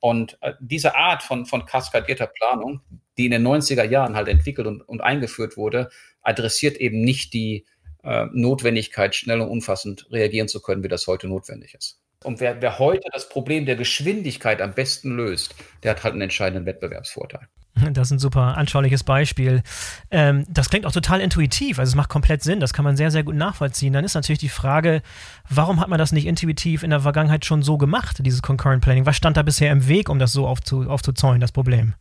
Und 0.00 0.38
äh, 0.40 0.54
diese 0.60 0.96
Art 0.96 1.22
von, 1.22 1.44
von 1.44 1.66
kaskadierter 1.66 2.26
Planung, 2.26 2.80
die 3.18 3.26
in 3.26 3.32
den 3.32 3.46
90er 3.46 3.84
Jahren 3.84 4.16
halt 4.16 4.28
entwickelt 4.28 4.66
und, 4.66 4.80
und 4.82 5.02
eingeführt 5.02 5.56
wurde, 5.56 5.90
adressiert 6.22 6.78
eben 6.78 7.02
nicht 7.02 7.34
die 7.34 7.66
äh, 8.02 8.26
Notwendigkeit, 8.32 9.14
schnell 9.14 9.40
und 9.40 9.48
umfassend 9.48 10.06
reagieren 10.10 10.48
zu 10.48 10.62
können, 10.62 10.82
wie 10.82 10.88
das 10.88 11.06
heute 11.06 11.28
notwendig 11.28 11.74
ist. 11.74 11.99
Und 12.22 12.40
wer, 12.40 12.60
wer 12.60 12.78
heute 12.78 13.08
das 13.12 13.28
Problem 13.28 13.64
der 13.64 13.76
Geschwindigkeit 13.76 14.60
am 14.60 14.74
besten 14.74 15.16
löst, 15.16 15.54
der 15.82 15.92
hat 15.92 16.04
halt 16.04 16.12
einen 16.12 16.22
entscheidenden 16.22 16.66
Wettbewerbsvorteil. 16.66 17.48
Das 17.92 18.08
ist 18.08 18.12
ein 18.12 18.18
super 18.18 18.58
anschauliches 18.58 19.04
Beispiel. 19.04 19.62
Ähm, 20.10 20.44
das 20.48 20.68
klingt 20.68 20.84
auch 20.84 20.92
total 20.92 21.20
intuitiv, 21.20 21.78
also 21.78 21.90
es 21.90 21.94
macht 21.94 22.10
komplett 22.10 22.42
Sinn, 22.42 22.60
das 22.60 22.72
kann 22.74 22.84
man 22.84 22.96
sehr, 22.96 23.10
sehr 23.10 23.22
gut 23.22 23.36
nachvollziehen. 23.36 23.92
Dann 23.92 24.04
ist 24.04 24.14
natürlich 24.14 24.40
die 24.40 24.48
Frage, 24.48 25.02
warum 25.48 25.80
hat 25.80 25.88
man 25.88 25.98
das 25.98 26.12
nicht 26.12 26.26
intuitiv 26.26 26.82
in 26.82 26.90
der 26.90 27.00
Vergangenheit 27.00 27.44
schon 27.44 27.62
so 27.62 27.78
gemacht, 27.78 28.18
dieses 28.20 28.42
Concurrent 28.42 28.82
Planning? 28.82 29.06
Was 29.06 29.16
stand 29.16 29.36
da 29.36 29.42
bisher 29.42 29.72
im 29.72 29.88
Weg, 29.88 30.08
um 30.10 30.18
das 30.18 30.32
so 30.32 30.46
aufzu, 30.46 30.90
aufzuzäunen, 30.90 31.40
das 31.40 31.52
Problem? 31.52 31.94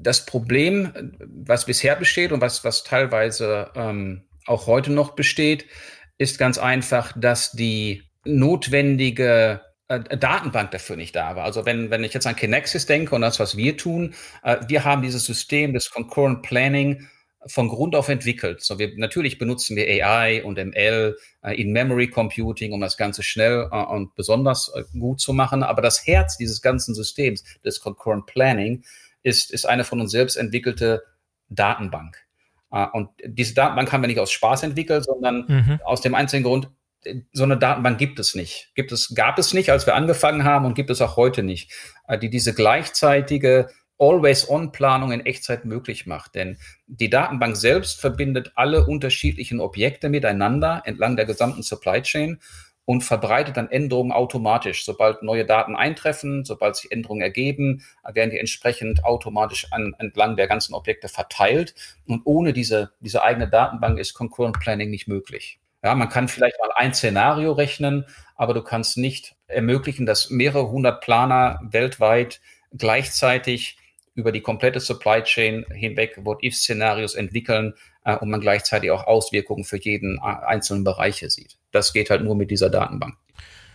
Das 0.00 0.24
Problem, 0.24 0.92
was 1.44 1.66
bisher 1.66 1.96
besteht 1.96 2.32
und 2.32 2.40
was, 2.40 2.64
was 2.64 2.84
teilweise 2.84 3.70
ähm, 3.74 4.22
auch 4.46 4.66
heute 4.66 4.92
noch 4.92 5.14
besteht, 5.14 5.66
ist 6.16 6.38
ganz 6.38 6.56
einfach, 6.56 7.12
dass 7.14 7.52
die 7.52 8.07
notwendige 8.28 9.60
äh, 9.88 10.18
Datenbank 10.18 10.70
dafür 10.70 10.96
nicht 10.96 11.16
da 11.16 11.34
war. 11.34 11.44
Also 11.44 11.64
wenn, 11.64 11.90
wenn 11.90 12.04
ich 12.04 12.12
jetzt 12.12 12.26
an 12.26 12.36
Kinexis 12.36 12.86
denke 12.86 13.14
und 13.14 13.22
das, 13.22 13.40
was 13.40 13.56
wir 13.56 13.76
tun, 13.76 14.14
äh, 14.42 14.58
wir 14.68 14.84
haben 14.84 15.02
dieses 15.02 15.24
System 15.24 15.72
des 15.72 15.90
Concurrent 15.90 16.42
Planning 16.42 17.08
von 17.46 17.68
Grund 17.68 17.96
auf 17.96 18.08
entwickelt. 18.08 18.62
So 18.62 18.78
wir, 18.78 18.92
natürlich 18.96 19.38
benutzen 19.38 19.76
wir 19.76 19.86
AI 19.86 20.44
und 20.44 20.58
ML 20.58 21.16
äh, 21.42 21.60
in 21.60 21.72
Memory 21.72 22.08
Computing, 22.08 22.72
um 22.72 22.80
das 22.80 22.98
Ganze 22.98 23.22
schnell 23.22 23.62
und 23.62 24.14
besonders 24.14 24.72
gut 24.92 25.20
zu 25.20 25.32
machen. 25.32 25.62
Aber 25.62 25.80
das 25.80 26.06
Herz 26.06 26.36
dieses 26.36 26.60
ganzen 26.60 26.94
Systems 26.94 27.42
des 27.64 27.80
Concurrent 27.80 28.26
Planning 28.26 28.84
ist, 29.22 29.50
ist 29.50 29.66
eine 29.66 29.84
von 29.84 30.00
uns 30.00 30.10
selbst 30.10 30.36
entwickelte 30.36 31.02
Datenbank. 31.48 32.18
Und 32.92 33.08
diese 33.24 33.54
Datenbank 33.54 33.90
haben 33.92 34.02
wir 34.02 34.08
nicht 34.08 34.20
aus 34.20 34.30
Spaß 34.30 34.64
entwickelt, 34.64 35.04
sondern 35.04 35.46
mhm. 35.48 35.80
aus 35.84 36.02
dem 36.02 36.14
einzigen 36.14 36.42
Grund, 36.42 36.68
so 37.32 37.44
eine 37.44 37.56
Datenbank 37.56 37.98
gibt 37.98 38.18
es 38.18 38.34
nicht. 38.34 38.72
Gibt 38.74 38.92
es, 38.92 39.14
gab 39.14 39.38
es 39.38 39.54
nicht, 39.54 39.70
als 39.70 39.86
wir 39.86 39.94
angefangen 39.94 40.44
haben 40.44 40.66
und 40.66 40.74
gibt 40.74 40.90
es 40.90 41.00
auch 41.00 41.16
heute 41.16 41.42
nicht, 41.42 41.72
äh, 42.06 42.18
die 42.18 42.30
diese 42.30 42.54
gleichzeitige 42.54 43.68
Always-on-Planung 43.98 45.12
in 45.12 45.26
Echtzeit 45.26 45.64
möglich 45.64 46.06
macht. 46.06 46.34
Denn 46.34 46.58
die 46.86 47.10
Datenbank 47.10 47.56
selbst 47.56 48.00
verbindet 48.00 48.52
alle 48.54 48.86
unterschiedlichen 48.86 49.60
Objekte 49.60 50.08
miteinander 50.08 50.82
entlang 50.84 51.16
der 51.16 51.24
gesamten 51.26 51.62
Supply 51.62 52.02
Chain 52.02 52.38
und 52.84 53.02
verbreitet 53.02 53.56
dann 53.56 53.70
Änderungen 53.70 54.12
automatisch. 54.12 54.84
Sobald 54.84 55.22
neue 55.22 55.44
Daten 55.44 55.76
eintreffen, 55.76 56.44
sobald 56.44 56.76
sich 56.76 56.90
Änderungen 56.90 57.20
ergeben, 57.20 57.82
werden 58.02 58.30
die 58.30 58.38
entsprechend 58.38 59.04
automatisch 59.04 59.70
an, 59.72 59.94
entlang 59.98 60.36
der 60.36 60.46
ganzen 60.46 60.72
Objekte 60.74 61.08
verteilt. 61.08 61.74
Und 62.06 62.22
ohne 62.24 62.54
diese, 62.54 62.92
diese 63.00 63.22
eigene 63.22 63.48
Datenbank 63.48 63.98
ist 63.98 64.14
Concurrent 64.14 64.58
Planning 64.58 64.88
nicht 64.88 65.06
möglich. 65.06 65.60
Ja, 65.82 65.94
man 65.94 66.08
kann 66.08 66.28
vielleicht 66.28 66.58
mal 66.58 66.70
ein 66.74 66.92
Szenario 66.92 67.52
rechnen, 67.52 68.04
aber 68.34 68.54
du 68.54 68.62
kannst 68.62 68.96
nicht 68.96 69.36
ermöglichen, 69.46 70.06
dass 70.06 70.30
mehrere 70.30 70.70
hundert 70.70 71.00
Planer 71.00 71.60
weltweit 71.62 72.40
gleichzeitig 72.72 73.78
über 74.14 74.32
die 74.32 74.40
komplette 74.40 74.80
Supply 74.80 75.22
Chain 75.22 75.64
hinweg 75.72 76.18
What-If-Szenarios 76.24 77.14
entwickeln 77.14 77.74
äh, 78.04 78.16
und 78.16 78.30
man 78.30 78.40
gleichzeitig 78.40 78.90
auch 78.90 79.06
Auswirkungen 79.06 79.62
für 79.62 79.78
jeden 79.78 80.18
äh, 80.18 80.20
einzelnen 80.20 80.82
Bereich 80.82 81.24
sieht. 81.28 81.56
Das 81.70 81.92
geht 81.92 82.10
halt 82.10 82.24
nur 82.24 82.34
mit 82.34 82.50
dieser 82.50 82.68
Datenbank. 82.68 83.16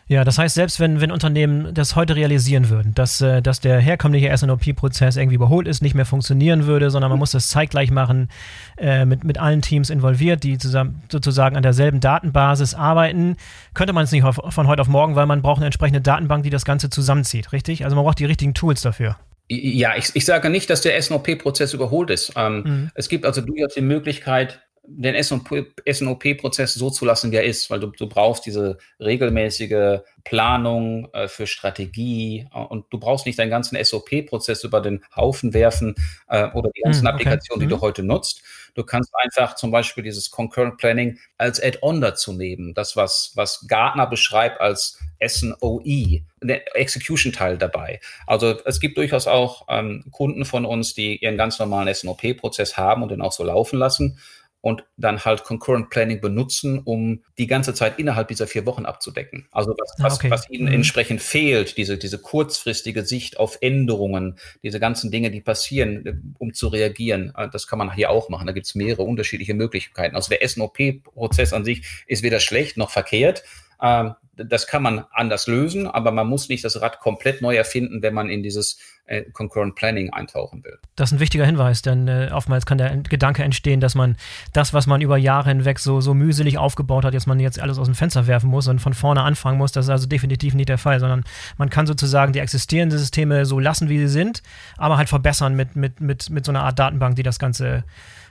Ja, 0.07 0.23
das 0.25 0.37
heißt, 0.37 0.55
selbst 0.55 0.79
wenn, 0.79 0.99
wenn 0.99 1.11
Unternehmen 1.11 1.73
das 1.73 1.95
heute 1.95 2.15
realisieren 2.15 2.69
würden, 2.69 2.93
dass, 2.93 3.21
äh, 3.21 3.41
dass 3.41 3.61
der 3.61 3.79
herkömmliche 3.79 4.35
SNOP-Prozess 4.35 5.15
irgendwie 5.15 5.35
überholt 5.35 5.67
ist, 5.67 5.81
nicht 5.81 5.95
mehr 5.95 6.05
funktionionieren 6.05 6.65
würde, 6.65 6.89
sondern 6.89 7.09
man 7.09 7.19
muss 7.19 7.31
das 7.31 7.47
zeitgleich 7.47 7.89
machen, 7.89 8.29
äh, 8.77 9.05
mit, 9.05 9.23
mit 9.23 9.37
allen 9.37 9.61
Teams 9.61 9.89
involviert, 9.89 10.43
die 10.43 10.57
zusammen, 10.57 11.01
sozusagen 11.09 11.55
an 11.55 11.63
derselben 11.63 12.01
Datenbasis 12.01 12.73
arbeiten, 12.73 13.37
könnte 13.73 13.93
man 13.93 14.03
es 14.03 14.11
nicht 14.11 14.25
von 14.25 14.67
heute 14.67 14.81
auf 14.81 14.89
morgen, 14.89 15.15
weil 15.15 15.25
man 15.25 15.41
braucht 15.41 15.57
eine 15.57 15.67
entsprechende 15.67 16.01
Datenbank, 16.01 16.43
die 16.43 16.49
das 16.49 16.65
Ganze 16.65 16.89
zusammenzieht, 16.89 17.53
richtig? 17.53 17.85
Also 17.85 17.95
man 17.95 18.03
braucht 18.03 18.19
die 18.19 18.25
richtigen 18.25 18.53
Tools 18.53 18.81
dafür. 18.81 19.15
Ja, 19.49 19.95
ich, 19.95 20.09
ich 20.13 20.25
sage 20.25 20.49
nicht, 20.49 20.69
dass 20.69 20.81
der 20.81 21.01
SNOP-Prozess 21.01 21.73
überholt 21.73 22.09
ist. 22.09 22.33
Ähm, 22.35 22.63
mhm. 22.65 22.91
Es 22.95 23.07
gibt 23.07 23.25
also 23.25 23.41
durchaus 23.41 23.73
die 23.73 23.81
Möglichkeit, 23.81 24.62
den 24.85 25.15
SNOP-Prozess 25.23 26.73
so 26.73 26.89
zu 26.89 27.05
lassen, 27.05 27.31
wie 27.31 27.37
er 27.37 27.45
ist, 27.45 27.69
weil 27.69 27.79
du, 27.79 27.87
du 27.87 28.07
brauchst 28.07 28.45
diese 28.45 28.77
regelmäßige 28.99 29.99
Planung 30.25 31.09
äh, 31.13 31.29
für 31.29 31.47
Strategie 31.47 32.47
äh, 32.53 32.59
und 32.59 32.85
du 32.89 32.99
brauchst 32.99 33.25
nicht 33.25 33.39
deinen 33.39 33.49
ganzen 33.49 33.81
SOP-Prozess 33.81 34.63
über 34.65 34.81
den 34.81 35.03
Haufen 35.15 35.53
werfen 35.53 35.95
äh, 36.27 36.49
oder 36.49 36.69
die 36.75 36.81
ganzen 36.81 37.07
hm, 37.07 37.07
okay. 37.07 37.15
Applikationen, 37.15 37.61
die 37.61 37.73
mhm. 37.73 37.79
du 37.79 37.81
heute 37.81 38.03
nutzt. 38.03 38.43
Du 38.75 38.83
kannst 38.83 39.13
einfach 39.15 39.55
zum 39.55 39.71
Beispiel 39.71 40.03
dieses 40.03 40.31
Concurrent 40.31 40.77
Planning 40.77 41.19
als 41.37 41.61
Add-on 41.61 42.01
dazu 42.01 42.33
nehmen. 42.33 42.73
Das, 42.73 42.95
was, 42.95 43.31
was 43.35 43.65
Gartner 43.67 44.07
beschreibt 44.07 44.59
als 44.59 44.99
SNOE, 45.25 46.23
der 46.41 46.75
Execution-Teil 46.75 47.57
dabei. 47.57 48.01
Also 48.25 48.59
es 48.65 48.79
gibt 48.79 48.97
durchaus 48.97 49.27
auch 49.27 49.67
ähm, 49.69 50.03
Kunden 50.11 50.43
von 50.43 50.65
uns, 50.65 50.93
die 50.93 51.17
ihren 51.17 51.37
ganz 51.37 51.59
normalen 51.59 51.93
SNOP-Prozess 51.93 52.75
haben 52.75 53.03
und 53.03 53.11
den 53.11 53.21
auch 53.21 53.31
so 53.31 53.43
laufen 53.43 53.77
lassen 53.77 54.19
und 54.63 54.85
dann 54.95 55.25
halt 55.25 55.43
Concurrent 55.43 55.89
Planning 55.89 56.21
benutzen, 56.21 56.79
um 56.79 57.21
die 57.37 57.47
ganze 57.47 57.73
Zeit 57.73 57.99
innerhalb 57.99 58.29
dieser 58.29 58.47
vier 58.47 58.65
Wochen 58.65 58.85
abzudecken. 58.85 59.45
Also 59.51 59.75
was, 59.77 59.99
ah, 59.99 60.03
was, 60.05 60.15
okay. 60.15 60.31
was 60.31 60.49
ihnen 60.49 60.67
mhm. 60.67 60.75
entsprechend 60.75 61.21
fehlt, 61.21 61.75
diese, 61.75 61.97
diese 61.97 62.17
kurzfristige 62.17 63.03
Sicht 63.03 63.37
auf 63.37 63.57
Änderungen, 63.59 64.39
diese 64.63 64.79
ganzen 64.79 65.11
Dinge, 65.11 65.31
die 65.31 65.41
passieren, 65.41 66.05
äh, 66.05 66.13
um 66.37 66.53
zu 66.53 66.69
reagieren, 66.69 67.33
äh, 67.35 67.49
das 67.49 67.67
kann 67.67 67.77
man 67.77 67.93
hier 67.93 68.09
auch 68.09 68.29
machen. 68.29 68.47
Da 68.47 68.53
gibt 68.53 68.65
es 68.65 68.73
mehrere 68.73 69.03
unterschiedliche 69.03 69.53
Möglichkeiten. 69.53 70.15
Also 70.15 70.29
der 70.29 70.47
SNOP-Prozess 70.47 71.51
an 71.51 71.65
sich 71.65 72.05
ist 72.07 72.23
weder 72.23 72.39
schlecht 72.39 72.77
noch 72.77 72.89
verkehrt. 72.89 73.43
Ähm, 73.83 74.15
das 74.35 74.65
kann 74.65 74.81
man 74.81 75.05
anders 75.11 75.45
lösen, 75.45 75.85
aber 75.85 76.11
man 76.11 76.25
muss 76.27 76.49
nicht 76.49 76.63
das 76.63 76.81
Rad 76.81 76.99
komplett 76.99 77.43
neu 77.43 77.55
erfinden, 77.55 78.01
wenn 78.01 78.15
man 78.15 78.29
in 78.29 78.41
dieses 78.41 78.79
äh, 79.05 79.21
Concurrent 79.31 79.75
Planning 79.75 80.11
eintauchen 80.11 80.63
will. 80.63 80.79
Das 80.95 81.09
ist 81.09 81.17
ein 81.17 81.19
wichtiger 81.19 81.45
Hinweis, 81.45 81.83
denn 81.83 82.07
äh, 82.07 82.31
oftmals 82.33 82.65
kann 82.65 82.79
der 82.79 82.97
Gedanke 82.97 83.43
entstehen, 83.43 83.79
dass 83.79 83.93
man 83.93 84.17
das, 84.51 84.73
was 84.73 84.87
man 84.87 85.01
über 85.01 85.17
Jahre 85.17 85.49
hinweg 85.49 85.77
so, 85.77 86.01
so 86.01 86.15
mühselig 86.15 86.57
aufgebaut 86.57 87.05
hat, 87.05 87.13
dass 87.13 87.27
man 87.27 87.39
jetzt 87.39 87.59
alles 87.59 87.77
aus 87.77 87.85
dem 87.85 87.93
Fenster 87.93 88.25
werfen 88.25 88.49
muss 88.49 88.67
und 88.67 88.79
von 88.79 88.95
vorne 88.95 89.21
anfangen 89.21 89.59
muss. 89.59 89.71
Das 89.71 89.85
ist 89.85 89.91
also 89.91 90.07
definitiv 90.07 90.55
nicht 90.55 90.69
der 90.69 90.79
Fall, 90.79 90.99
sondern 90.99 91.23
man 91.57 91.69
kann 91.69 91.85
sozusagen 91.85 92.33
die 92.33 92.39
existierenden 92.39 92.97
Systeme 92.97 93.45
so 93.45 93.59
lassen, 93.59 93.87
wie 93.89 93.99
sie 93.99 94.07
sind, 94.07 94.41
aber 94.77 94.97
halt 94.97 95.09
verbessern 95.09 95.55
mit, 95.55 95.75
mit, 95.75 96.01
mit, 96.01 96.31
mit 96.31 96.45
so 96.45 96.51
einer 96.51 96.63
Art 96.63 96.79
Datenbank, 96.79 97.17
die 97.17 97.23
das 97.23 97.37
Ganze 97.37 97.83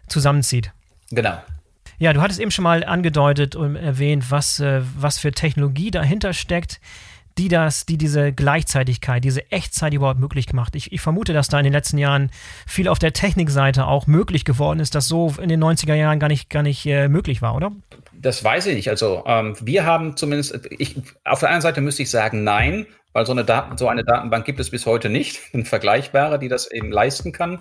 zusammenzieht. 0.09 0.73
Genau. 1.11 1.39
Ja, 2.03 2.13
du 2.13 2.21
hattest 2.21 2.41
eben 2.41 2.51
schon 2.51 2.65
mal 2.65 2.83
angedeutet 2.83 3.55
und 3.55 3.77
erwähnt, 3.77 4.33
was, 4.33 4.59
äh, 4.59 4.81
was 4.99 5.19
für 5.19 5.31
Technologie 5.31 5.93
dahinter 5.93 6.33
steckt, 6.33 6.81
die 7.39 7.47
das, 7.47 7.87
die 7.87 7.97
diese 7.97 8.33
Gleichzeitigkeit, 8.33 9.23
diese 9.23 9.53
Echtzeit 9.53 9.95
überhaupt 9.95 10.19
möglich 10.19 10.49
gemacht. 10.49 10.75
Ich, 10.75 10.91
ich 10.91 11.01
vermute, 11.01 11.33
dass 11.33 11.47
da 11.47 11.61
in 11.61 11.65
den 11.65 11.73
letzten 11.73 11.99
Jahren 11.99 12.33
viel 12.67 12.89
auf 12.89 12.99
der 12.99 13.13
Technikseite 13.13 13.87
auch 13.87 14.09
möglich 14.09 14.45
geworden 14.45 14.81
ist, 14.81 14.97
das 14.97 15.07
so 15.07 15.33
in 15.41 15.49
den 15.49 15.63
90er 15.63 15.95
Jahren 15.95 16.19
gar 16.19 16.27
nicht, 16.27 16.51
gar 16.51 16.65
nicht 16.65 16.85
äh, 16.87 17.07
möglich 17.07 17.41
war, 17.41 17.55
oder? 17.55 17.71
Das 18.13 18.43
weiß 18.43 18.67
ich 18.67 18.75
nicht. 18.75 18.89
Also 18.89 19.23
ähm, 19.25 19.55
wir 19.61 19.87
haben 19.87 20.17
zumindest, 20.17 20.59
ich, 20.77 21.01
auf 21.23 21.39
der 21.39 21.51
einen 21.51 21.63
Seite 21.63 21.81
müsste 21.83 22.03
ich 22.03 22.11
sagen, 22.11 22.43
nein, 22.43 22.85
weil 23.13 23.27
so 23.27 23.33
eine, 23.33 23.45
Daten, 23.45 23.79
so 23.79 23.87
eine 23.87 24.03
Datenbank 24.03 24.45
gibt 24.45 24.59
es 24.59 24.71
bis 24.71 24.87
heute 24.87 25.09
nicht, 25.09 25.39
eine 25.53 25.65
vergleichbare, 25.67 26.41
die 26.41 26.49
das 26.49 26.69
eben 26.69 26.91
leisten 26.91 27.31
kann 27.31 27.61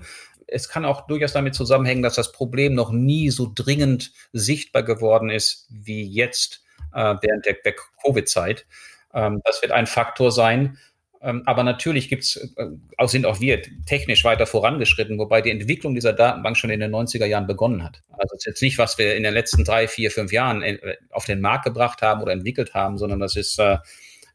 es 0.51 0.69
kann 0.69 0.85
auch 0.85 1.07
durchaus 1.07 1.33
damit 1.33 1.55
zusammenhängen, 1.55 2.03
dass 2.03 2.15
das 2.15 2.31
Problem 2.31 2.73
noch 2.75 2.91
nie 2.91 3.29
so 3.29 3.51
dringend 3.53 4.11
sichtbar 4.33 4.83
geworden 4.83 5.29
ist 5.29 5.67
wie 5.69 6.03
jetzt 6.03 6.63
äh, 6.93 7.15
während 7.21 7.45
der, 7.45 7.75
Covid-Zeit. 8.03 8.65
Ähm, 9.13 9.41
das 9.45 9.61
wird 9.61 9.71
ein 9.71 9.87
Faktor 9.87 10.31
sein. 10.31 10.77
Ähm, 11.23 11.43
aber 11.45 11.63
natürlich 11.63 12.09
gibt's, 12.09 12.35
äh, 12.35 13.07
sind 13.07 13.25
auch 13.25 13.39
wir 13.39 13.61
technisch 13.85 14.23
weiter 14.25 14.47
vorangeschritten, 14.47 15.19
wobei 15.19 15.41
die 15.41 15.51
Entwicklung 15.51 15.93
dieser 15.93 16.13
Datenbank 16.13 16.57
schon 16.57 16.71
in 16.71 16.79
den 16.79 16.93
90er 16.93 17.25
Jahren 17.25 17.47
begonnen 17.47 17.83
hat. 17.83 18.01
Also 18.09 18.35
es 18.35 18.41
ist 18.41 18.45
jetzt 18.45 18.61
nicht, 18.61 18.77
was 18.77 18.97
wir 18.97 19.15
in 19.15 19.23
den 19.23 19.33
letzten 19.33 19.63
drei, 19.63 19.87
vier, 19.87 20.11
fünf 20.11 20.31
Jahren 20.31 20.63
äh, 20.63 20.97
auf 21.11 21.25
den 21.25 21.39
Markt 21.39 21.65
gebracht 21.65 22.01
haben 22.01 22.21
oder 22.21 22.33
entwickelt 22.33 22.73
haben, 22.73 22.97
sondern 22.97 23.19
das 23.19 23.35
ist 23.35 23.59
äh, 23.59 23.77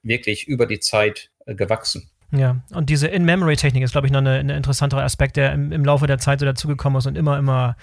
wirklich 0.03 0.47
über 0.47 0.67
die 0.67 0.81
Zeit 0.81 1.31
äh, 1.45 1.55
gewachsen. 1.57 2.09
Ja, 2.33 2.57
und 2.73 2.91
diese 2.91 3.07
In-Memory-Technik 3.07 3.85
ist, 3.85 3.93
glaube 3.93 4.07
ich, 4.07 4.13
noch 4.13 4.21
ein 4.21 4.27
eine 4.27 4.57
interessantere 4.57 5.03
Aspekt, 5.03 5.37
der 5.37 5.53
im, 5.53 5.71
im 5.73 5.85
Laufe 5.85 6.07
der 6.07 6.19
Zeit 6.19 6.41
so 6.41 6.47
dazugekommen 6.47 6.99
ist 6.99 7.07
und 7.07 7.17
immer, 7.17 7.39
immer 7.39 7.77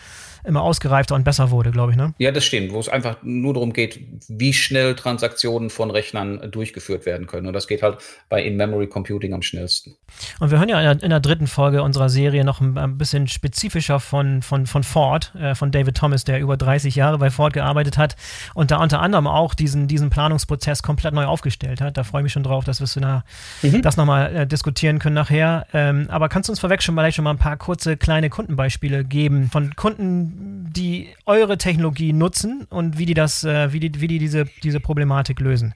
immer 0.43 0.63
ausgereifter 0.63 1.15
und 1.15 1.23
besser 1.23 1.51
wurde, 1.51 1.71
glaube 1.71 1.91
ich. 1.91 1.97
Ne? 1.97 2.13
Ja, 2.17 2.31
das 2.31 2.43
stimmt, 2.43 2.73
wo 2.73 2.79
es 2.79 2.89
einfach 2.89 3.17
nur 3.21 3.53
darum 3.53 3.73
geht, 3.73 3.99
wie 4.27 4.53
schnell 4.53 4.95
Transaktionen 4.95 5.69
von 5.69 5.91
Rechnern 5.91 6.51
durchgeführt 6.51 7.05
werden 7.05 7.27
können. 7.27 7.47
Und 7.47 7.53
das 7.53 7.67
geht 7.67 7.83
halt 7.83 7.97
bei 8.29 8.43
In-Memory 8.43 8.87
Computing 8.87 9.33
am 9.33 9.41
schnellsten. 9.41 9.95
Und 10.39 10.51
wir 10.51 10.57
hören 10.57 10.69
ja 10.69 10.79
in 10.79 10.97
der, 10.97 11.03
in 11.03 11.09
der, 11.09 11.19
dritten 11.19 11.47
Folge 11.47 11.83
unserer 11.83 12.09
Serie 12.09 12.43
noch 12.43 12.59
ein, 12.59 12.97
bisschen 12.97 13.27
spezifischer 13.27 13.99
von, 13.99 14.41
von, 14.41 14.65
von 14.65 14.83
Ford, 14.83 15.33
äh, 15.35 15.55
von 15.55 15.71
David 15.71 15.95
Thomas, 15.95 16.23
der 16.23 16.39
über 16.39 16.57
30 16.57 16.95
Jahre 16.95 17.17
bei 17.17 17.29
Ford 17.29 17.53
gearbeitet 17.53 17.97
hat 17.97 18.15
und 18.53 18.71
da 18.71 18.77
unter 18.77 18.99
anderem 18.99 19.27
auch 19.27 19.53
diesen, 19.53 19.87
diesen 19.87 20.09
Planungsprozess 20.09 20.83
komplett 20.83 21.13
neu 21.13 21.25
aufgestellt 21.25 21.79
hat. 21.79 21.97
Da 21.97 22.03
freue 22.03 22.21
ich 22.21 22.23
mich 22.23 22.33
schon 22.33 22.43
drauf, 22.43 22.65
dass 22.65 22.81
wir 22.81 22.87
na, 23.01 23.23
mhm. 23.61 23.81
das 23.81 23.97
nochmal 23.97 24.35
äh, 24.35 24.47
diskutieren 24.47 24.99
können 24.99 25.15
nachher. 25.15 25.65
Ähm, 25.73 26.07
aber 26.09 26.29
kannst 26.29 26.49
du 26.49 26.51
uns 26.51 26.59
vorweg 26.59 26.81
schon 26.81 26.95
vielleicht 27.03 27.17
schon 27.17 27.23
mal 27.23 27.31
ein 27.31 27.37
paar 27.37 27.57
kurze 27.57 27.97
kleine 27.97 28.29
Kundenbeispiele 28.29 29.03
geben 29.03 29.49
von 29.51 29.75
Kunden, 29.75 30.32
die 30.35 31.09
eure 31.25 31.57
Technologie 31.57 32.13
nutzen 32.13 32.65
und 32.69 32.97
wie 32.97 33.05
die 33.05 33.13
das, 33.13 33.43
äh, 33.43 33.71
wie 33.73 33.79
die, 33.79 34.01
wie 34.01 34.07
die 34.07 34.19
diese, 34.19 34.45
diese 34.63 34.79
Problematik 34.79 35.39
lösen? 35.39 35.73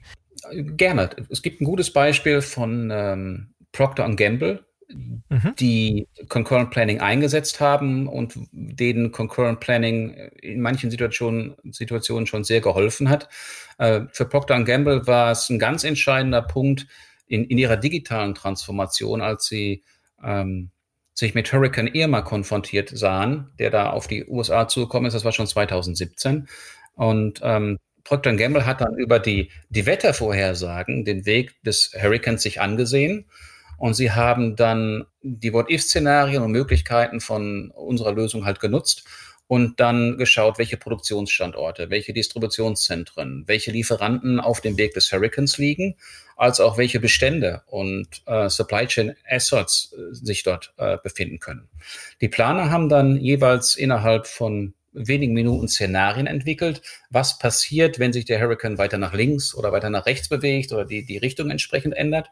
Gerne. 0.52 1.10
Es 1.30 1.42
gibt 1.42 1.60
ein 1.60 1.64
gutes 1.64 1.92
Beispiel 1.92 2.40
von 2.40 2.90
ähm, 2.92 3.54
Procter 3.72 4.08
Gamble, 4.14 4.64
mhm. 4.88 5.54
die 5.58 6.08
Concurrent 6.28 6.70
Planning 6.70 7.00
eingesetzt 7.00 7.60
haben 7.60 8.06
und 8.06 8.34
denen 8.52 9.12
Concurrent 9.12 9.60
Planning 9.60 10.14
in 10.40 10.60
manchen 10.60 10.90
Situationen, 10.90 11.56
Situationen 11.70 12.26
schon 12.26 12.44
sehr 12.44 12.60
geholfen 12.60 13.08
hat. 13.08 13.28
Äh, 13.78 14.02
für 14.12 14.24
Procter 14.24 14.62
Gamble 14.64 15.06
war 15.06 15.32
es 15.32 15.48
ein 15.50 15.58
ganz 15.58 15.84
entscheidender 15.84 16.42
Punkt 16.42 16.86
in, 17.26 17.44
in 17.44 17.58
ihrer 17.58 17.76
digitalen 17.76 18.34
Transformation, 18.34 19.20
als 19.20 19.46
sie 19.46 19.84
ähm, 20.22 20.70
sich 21.18 21.34
mit 21.34 21.52
Hurricane 21.52 21.88
Irma 21.88 22.22
konfrontiert 22.22 22.90
sahen, 22.96 23.50
der 23.58 23.70
da 23.70 23.90
auf 23.90 24.06
die 24.06 24.24
USA 24.28 24.68
zugekommen 24.68 25.08
ist. 25.08 25.14
Das 25.14 25.24
war 25.24 25.32
schon 25.32 25.48
2017. 25.48 26.46
Und 26.94 27.40
ähm, 27.42 27.78
Procter 28.04 28.36
Gamble 28.36 28.66
hat 28.66 28.80
dann 28.80 28.96
über 28.96 29.18
die, 29.18 29.50
die 29.68 29.84
Wettervorhersagen 29.84 31.04
den 31.04 31.26
Weg 31.26 31.60
des 31.64 31.90
Hurricanes 32.00 32.42
sich 32.42 32.60
angesehen. 32.60 33.24
Und 33.78 33.94
sie 33.94 34.12
haben 34.12 34.54
dann 34.54 35.06
die 35.22 35.52
What-If-Szenarien 35.52 36.40
und 36.40 36.52
Möglichkeiten 36.52 37.18
von 37.18 37.72
unserer 37.72 38.12
Lösung 38.12 38.44
halt 38.44 38.60
genutzt 38.60 39.02
und 39.48 39.80
dann 39.80 40.18
geschaut, 40.18 40.58
welche 40.58 40.76
Produktionsstandorte, 40.76 41.90
welche 41.90 42.12
Distributionszentren, 42.12 43.44
welche 43.46 43.72
Lieferanten 43.72 44.38
auf 44.38 44.60
dem 44.60 44.76
Weg 44.78 44.94
des 44.94 45.10
Hurricanes 45.10 45.58
liegen, 45.58 45.96
als 46.36 46.60
auch 46.60 46.78
welche 46.78 47.00
Bestände 47.00 47.62
und 47.66 48.08
äh, 48.26 48.48
Supply 48.48 48.86
Chain 48.86 49.16
Assets 49.28 49.94
äh, 49.94 50.14
sich 50.14 50.42
dort 50.44 50.74
äh, 50.76 50.98
befinden 51.02 51.40
können. 51.40 51.68
Die 52.20 52.28
Planer 52.28 52.70
haben 52.70 52.88
dann 52.88 53.16
jeweils 53.16 53.74
innerhalb 53.74 54.26
von 54.26 54.74
wenigen 54.92 55.32
Minuten 55.32 55.68
Szenarien 55.68 56.26
entwickelt, 56.26 56.82
was 57.10 57.38
passiert, 57.38 57.98
wenn 57.98 58.12
sich 58.12 58.24
der 58.24 58.40
Hurricane 58.40 58.78
weiter 58.78 58.98
nach 58.98 59.14
links 59.14 59.54
oder 59.54 59.72
weiter 59.72 59.90
nach 59.90 60.06
rechts 60.06 60.28
bewegt 60.28 60.72
oder 60.72 60.84
die, 60.84 61.04
die 61.04 61.18
Richtung 61.18 61.50
entsprechend 61.50 61.96
ändert 61.96 62.30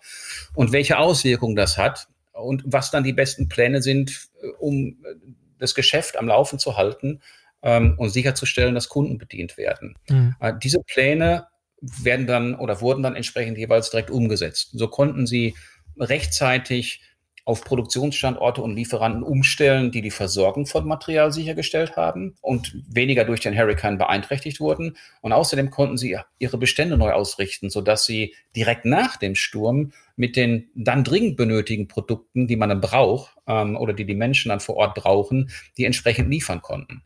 und 0.55 0.73
welche 0.73 0.99
Auswirkungen 0.99 1.57
das 1.57 1.79
hat 1.79 2.09
und 2.33 2.63
was 2.67 2.91
dann 2.91 3.05
die 3.05 3.13
besten 3.13 3.49
Pläne 3.49 3.81
sind, 3.81 4.29
äh, 4.43 4.49
um 4.59 4.99
äh, 5.05 5.15
das 5.59 5.75
Geschäft 5.75 6.17
am 6.17 6.29
Laufen 6.29 6.59
zu 6.59 6.77
halten 6.77 7.21
ähm, 7.63 7.95
und 7.99 8.11
sicherzustellen, 8.11 8.75
dass 8.75 8.89
Kunden 8.89 9.19
bedient 9.19 9.57
werden. 9.57 9.97
Mhm. 10.09 10.37
Äh, 10.41 10.55
diese 10.63 10.81
Pläne 10.83 11.47
werden 11.81 12.27
dann 12.27 12.55
oder 12.55 12.81
wurden 12.81 13.03
dann 13.03 13.17
entsprechend 13.17 13.59
jeweils 13.59 13.91
direkt 13.91 14.11
umgesetzt. 14.11 14.71
So 14.73 14.89
konnten 14.89 15.27
sie 15.27 15.55
rechtzeitig 15.99 17.03
auf 17.47 17.63
Produktionsstandorte 17.63 18.61
und 18.61 18.75
Lieferanten 18.75 19.23
umstellen, 19.23 19.93
die 19.93 20.03
die 20.03 20.11
Versorgung 20.11 20.67
von 20.67 20.85
Material 20.85 21.31
sichergestellt 21.31 21.97
haben 21.97 22.35
und 22.41 22.77
weniger 22.89 23.25
durch 23.25 23.39
den 23.39 23.57
Hurricane 23.57 23.99
beeinträchtigt 23.99 24.59
wurden. 24.59 24.97
Und 25.21 25.33
außerdem 25.33 25.71
konnten 25.71 25.97
sie 25.97 26.19
ihre 26.41 26.59
Bestände 26.59 26.99
neu 26.99 27.13
ausrichten, 27.13 27.71
sodass 27.71 28.05
sie 28.05 28.35
direkt 28.57 28.85
nach 28.85 29.17
dem 29.17 29.37
Sturm 29.37 29.93
mit 30.17 30.35
den 30.35 30.71
dann 30.75 31.05
dringend 31.05 31.37
benötigten 31.37 31.87
Produkten, 31.87 32.49
die 32.49 32.57
man 32.57 32.69
dann 32.69 32.81
braucht 32.81 33.37
ähm, 33.47 33.77
oder 33.77 33.93
die 33.93 34.07
die 34.07 34.17
Menschen 34.17 34.49
dann 34.49 34.61
vor 34.61 34.75
Ort 34.75 34.97
brauchen, 34.97 35.51
die 35.77 35.85
entsprechend 35.85 36.29
liefern 36.29 36.63
konnten. 36.63 37.05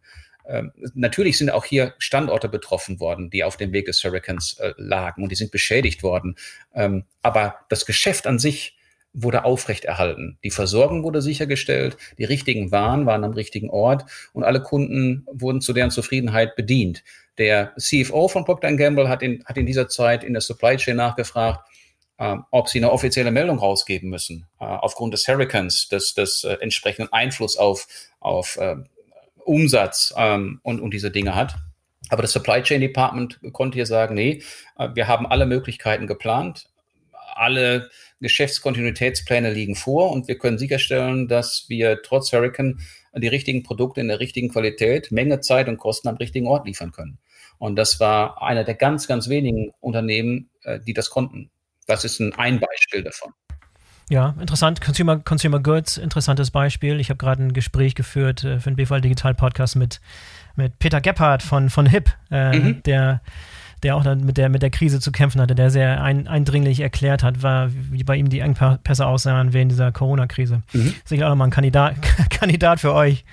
Ähm, 0.49 0.73
natürlich 0.95 1.37
sind 1.37 1.51
auch 1.51 1.67
hier 1.67 1.93
Standorte 1.99 2.49
betroffen 2.49 2.99
worden, 2.99 3.29
die 3.29 3.45
auf 3.45 3.59
dem 3.59 3.73
Weg 3.73 3.85
des 3.85 4.03
Hurricanes 4.03 4.59
äh, 4.59 4.73
lagen 4.79 5.23
und 5.23 5.29
die 5.29 5.37
sind 5.37 5.53
beschädigt 5.53 6.03
worden. 6.03 6.37
Ähm, 6.75 7.05
aber 7.21 7.57
das 7.69 7.85
Geschäft 7.85 8.27
an 8.27 8.39
sich 8.39 8.80
wurde 9.13 9.45
aufrechterhalten. 9.45 10.39
Die 10.45 10.51
Versorgung 10.51 11.03
wurde 11.03 11.23
sichergestellt, 11.23 11.97
die 12.19 12.25
richtigen 12.25 12.71
Waren 12.71 13.07
waren 13.07 13.25
am 13.25 13.33
richtigen 13.33 13.71
Ort 13.71 14.05
und 14.33 14.45
alle 14.45 14.63
Kunden 14.63 15.27
wurden 15.33 15.61
zu 15.61 15.73
deren 15.73 15.91
Zufriedenheit 15.91 16.57
bedient. 16.57 17.03
Der 17.39 17.73
CFO 17.79 18.29
von 18.29 18.45
Procter 18.45 18.73
Gamble 18.75 19.09
hat 19.09 19.23
in, 19.23 19.45
hat 19.45 19.57
in 19.57 19.67
dieser 19.67 19.89
Zeit 19.89 20.23
in 20.23 20.33
der 20.33 20.43
Supply 20.43 20.77
Chain 20.77 20.97
nachgefragt, 20.97 21.67
äh, 22.19 22.37
ob 22.51 22.69
sie 22.69 22.79
eine 22.79 22.93
offizielle 22.93 23.31
Meldung 23.31 23.59
rausgeben 23.59 24.11
müssen, 24.11 24.47
äh, 24.61 24.65
aufgrund 24.65 25.15
des 25.15 25.27
Hurricanes, 25.27 25.89
des, 25.89 26.15
des 26.15 26.45
äh, 26.45 26.59
entsprechenden 26.61 27.13
Einfluss 27.13 27.57
auf, 27.57 27.87
auf 28.21 28.57
äh, 28.59 28.77
Umsatz 29.39 30.15
ähm, 30.17 30.61
und, 30.63 30.81
und 30.81 30.93
diese 30.93 31.11
Dinge 31.11 31.35
hat. 31.35 31.57
Aber 32.11 32.23
das 32.23 32.33
Supply 32.33 32.63
Chain 32.63 32.81
Department 32.81 33.41
konnte 33.53 33.77
hier 33.77 33.87
sagen, 33.87 34.15
nee, 34.15 34.43
äh, 34.79 34.89
wir 34.95 35.09
haben 35.09 35.27
alle 35.27 35.47
Möglichkeiten 35.47 36.07
geplant, 36.07 36.69
alle 37.35 37.91
Geschäftskontinuitätspläne 38.21 39.53
liegen 39.53 39.77
vor 39.77 40.13
und 40.13 40.29
wir 40.29 40.39
können 40.39 40.59
sicherstellen, 40.59 41.29
dass 41.29 41.67
wir 41.69 42.03
trotz 42.03 42.33
Hurricane 42.33 42.81
die 43.15 43.29
richtigen 43.29 43.63
Produkte 43.63 44.01
in 44.01 44.09
der 44.09 44.21
richtigen 44.21 44.51
Qualität, 44.51 45.11
Menge, 45.11 45.41
Zeit 45.41 45.69
und 45.69 45.79
Kosten 45.79 46.09
am 46.09 46.17
richtigen 46.17 46.47
Ort 46.47 46.67
liefern 46.67 46.93
können. 46.93 47.19
Und 47.59 47.77
das 47.77 48.01
war 48.01 48.43
einer 48.43 48.65
der 48.65 48.75
ganz, 48.75 49.07
ganz 49.07 49.29
wenigen 49.29 49.73
Unternehmen, 49.81 50.51
äh, 50.63 50.81
die 50.81 50.95
das 50.95 51.11
konnten. 51.11 51.51
Das 51.87 52.05
ist 52.05 52.21
ein, 52.21 52.33
ein 52.35 52.61
Beispiel 52.61 53.03
davon. 53.03 53.33
Ja, 54.09 54.35
interessant. 54.41 54.81
Consumer, 54.81 55.19
Consumer 55.21 55.61
Goods, 55.61 55.97
interessantes 55.97 56.51
Beispiel. 56.51 56.99
Ich 57.01 57.11
habe 57.11 57.19
gerade 57.19 57.43
ein 57.45 57.53
Gespräch 57.53 57.95
geführt 57.95 58.45
äh, 58.45 58.59
für 58.59 58.71
den 58.71 58.77
BVL 58.77 59.01
Digital 59.01 59.35
Podcast 59.35 59.77
mit, 59.77 60.01
mit 60.57 60.79
Peter 60.79 61.01
Gebhardt 61.01 61.43
von, 61.43 61.71
von 61.71 61.87
HIP, 61.87 62.11
äh, 62.31 62.59
mhm. 62.59 62.83
der 62.83 63.23
der 63.83 63.97
auch 63.97 64.05
dann 64.05 64.25
mit 64.25 64.37
der, 64.37 64.49
mit 64.49 64.63
der 64.63 64.71
Krise 64.71 65.01
zu 65.01 65.13
kämpfen 65.13 65.41
hatte, 65.41 65.55
der 65.55 65.71
sehr 65.71 66.03
ein, 66.03 66.29
eindringlich 66.29 66.81
erklärt 66.81 67.23
hat, 67.23 67.43
war, 67.43 67.71
wie 67.73 68.05
bei 68.05 68.17
ihm 68.17 68.29
die 68.29 68.41
Engpässe 68.41 69.07
aussahen 69.07 69.53
während 69.53 69.73
dieser 69.73 69.93
Corona-Krise. 69.93 70.63
Mhm. 70.73 70.95
Sicher 71.05 71.27
auch 71.27 71.31
nochmal 71.31 71.49
ein 71.49 71.53
Kandidat, 71.53 71.97
Kandidat 72.31 72.81
für 72.81 72.95
euch. 72.95 73.25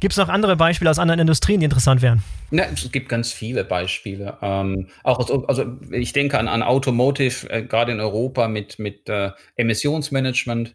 Gibt 0.00 0.12
es 0.12 0.16
noch 0.16 0.28
andere 0.28 0.56
Beispiele 0.56 0.90
aus 0.90 0.98
anderen 0.98 1.20
Industrien, 1.20 1.60
die 1.60 1.64
interessant 1.64 2.02
wären? 2.02 2.22
Ja, 2.50 2.64
es 2.72 2.90
gibt 2.90 3.08
ganz 3.08 3.32
viele 3.32 3.64
Beispiele. 3.64 4.36
Ähm, 4.42 4.88
auch 5.04 5.18
aus, 5.18 5.48
also 5.48 5.64
ich 5.90 6.12
denke 6.12 6.38
an, 6.38 6.48
an 6.48 6.62
Automotive, 6.62 7.48
äh, 7.50 7.62
gerade 7.62 7.92
in 7.92 8.00
Europa 8.00 8.48
mit, 8.48 8.78
mit 8.78 9.08
äh, 9.08 9.30
Emissionsmanagement 9.56 10.74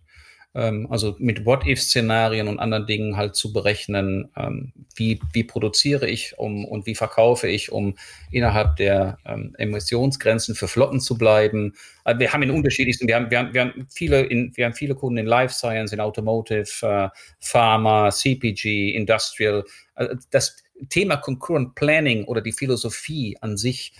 also 0.89 1.15
mit 1.19 1.45
What-If-Szenarien 1.45 2.47
und 2.47 2.59
anderen 2.59 2.85
Dingen 2.85 3.17
halt 3.17 3.35
zu 3.35 3.51
berechnen, 3.51 4.29
ähm, 4.37 4.71
wie, 4.95 5.19
wie 5.33 5.43
produziere 5.43 6.07
ich 6.07 6.37
um, 6.37 6.63
und 6.63 6.85
wie 6.85 6.95
verkaufe 6.95 7.47
ich, 7.47 7.73
um 7.73 7.97
innerhalb 8.31 8.77
der 8.77 9.17
ähm, 9.25 9.53
Emissionsgrenzen 9.57 10.55
für 10.55 10.69
Flotten 10.69 11.01
zu 11.01 11.17
bleiben. 11.17 11.73
Also 12.05 12.19
wir 12.21 12.31
haben 12.31 12.43
in 12.43 12.51
unterschiedlichsten, 12.51 13.07
wir 13.07 13.15
haben, 13.15 13.29
wir 13.29 13.39
haben, 13.39 13.53
wir 13.53 13.61
haben 13.61 13.87
viele 13.89 14.21
in, 14.21 14.55
wir 14.55 14.65
haben 14.65 14.73
viele 14.73 14.95
Kunden 14.95 15.17
in 15.17 15.25
Life 15.25 15.53
Science, 15.53 15.91
in 15.91 15.99
Automotive, 15.99 16.69
äh, 16.83 17.09
Pharma, 17.41 18.09
CPG, 18.09 18.91
Industrial. 18.91 19.63
Also 19.93 20.15
das 20.31 20.55
Thema 20.89 21.17
Concurrent 21.17 21.75
Planning 21.75 22.23
oder 22.25 22.39
die 22.39 22.53
Philosophie 22.53 23.37
an 23.41 23.57
sich, 23.57 23.93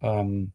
ähm, 0.00 0.52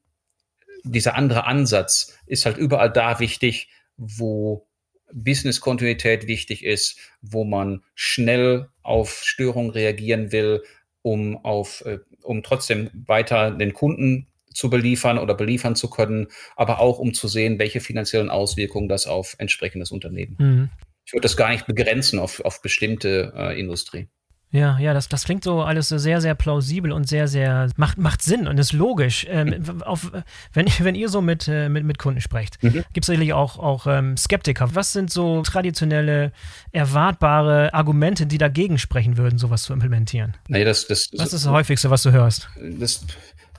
dieser 0.83 1.15
andere 1.15 1.45
Ansatz 1.45 2.17
ist 2.25 2.45
halt 2.45 2.57
überall 2.57 2.91
da 2.91 3.19
wichtig, 3.19 3.69
wo 3.97 4.65
Business-Kontinuität 5.13 6.27
wichtig 6.27 6.63
ist, 6.63 6.97
wo 7.21 7.43
man 7.43 7.83
schnell 7.95 8.69
auf 8.81 9.21
Störungen 9.23 9.71
reagieren 9.71 10.31
will, 10.31 10.63
um 11.01 11.37
auf, 11.43 11.83
äh, 11.85 11.99
um 12.21 12.43
trotzdem 12.43 12.89
weiter 13.05 13.51
den 13.51 13.73
Kunden 13.73 14.27
zu 14.53 14.69
beliefern 14.69 15.17
oder 15.17 15.33
beliefern 15.33 15.75
zu 15.75 15.89
können, 15.89 16.27
aber 16.55 16.79
auch 16.79 16.99
um 16.99 17.13
zu 17.13 17.27
sehen, 17.27 17.59
welche 17.59 17.79
finanziellen 17.79 18.29
Auswirkungen 18.29 18.87
das 18.87 19.07
auf 19.07 19.35
entsprechendes 19.39 19.91
Unternehmen. 19.91 20.35
Mhm. 20.39 20.69
Ich 21.05 21.13
würde 21.13 21.23
das 21.23 21.37
gar 21.37 21.49
nicht 21.49 21.65
begrenzen 21.65 22.19
auf, 22.19 22.39
auf 22.41 22.61
bestimmte 22.61 23.33
äh, 23.35 23.59
Industrie. 23.59 24.07
Ja, 24.53 24.77
ja, 24.77 24.93
das, 24.93 25.09
das 25.09 25.25
klingt 25.25 25.43
so 25.43 25.63
alles 25.63 25.89
so 25.89 25.97
sehr, 25.97 26.21
sehr 26.21 26.35
plausibel 26.35 26.91
und 26.91 27.09
sehr, 27.09 27.27
sehr, 27.27 27.69
macht, 27.75 27.97
macht 27.97 28.21
Sinn 28.21 28.47
und 28.47 28.59
ist 28.59 28.71
logisch. 28.71 29.25
Ähm, 29.27 29.81
auf, 29.83 30.11
wenn, 30.53 30.67
wenn 30.79 30.93
ihr 30.93 31.09
so 31.09 31.21
mit, 31.21 31.47
äh, 31.47 31.69
mit, 31.69 31.83
mit 31.83 31.97
Kunden 31.97 32.21
sprecht, 32.21 32.61
mhm. 32.61 32.85
gibt 32.93 32.99
es 32.99 33.07
sicherlich 33.07 33.33
auch, 33.33 33.57
auch 33.57 33.87
ähm, 33.87 34.15
Skeptiker. 34.15 34.75
Was 34.75 34.93
sind 34.93 35.11
so 35.11 35.41
traditionelle, 35.41 36.31
erwartbare 36.71 37.73
Argumente, 37.73 38.27
die 38.27 38.37
dagegen 38.37 38.77
sprechen 38.77 39.17
würden, 39.17 39.39
sowas 39.39 39.63
zu 39.63 39.73
implementieren? 39.73 40.35
Nee, 40.47 40.63
das, 40.63 40.85
das, 40.85 41.09
was 41.13 41.33
ist 41.33 41.45
das 41.45 41.51
häufigste, 41.51 41.89
was 41.89 42.03
du 42.03 42.11
hörst? 42.11 42.47
Das, 42.79 43.03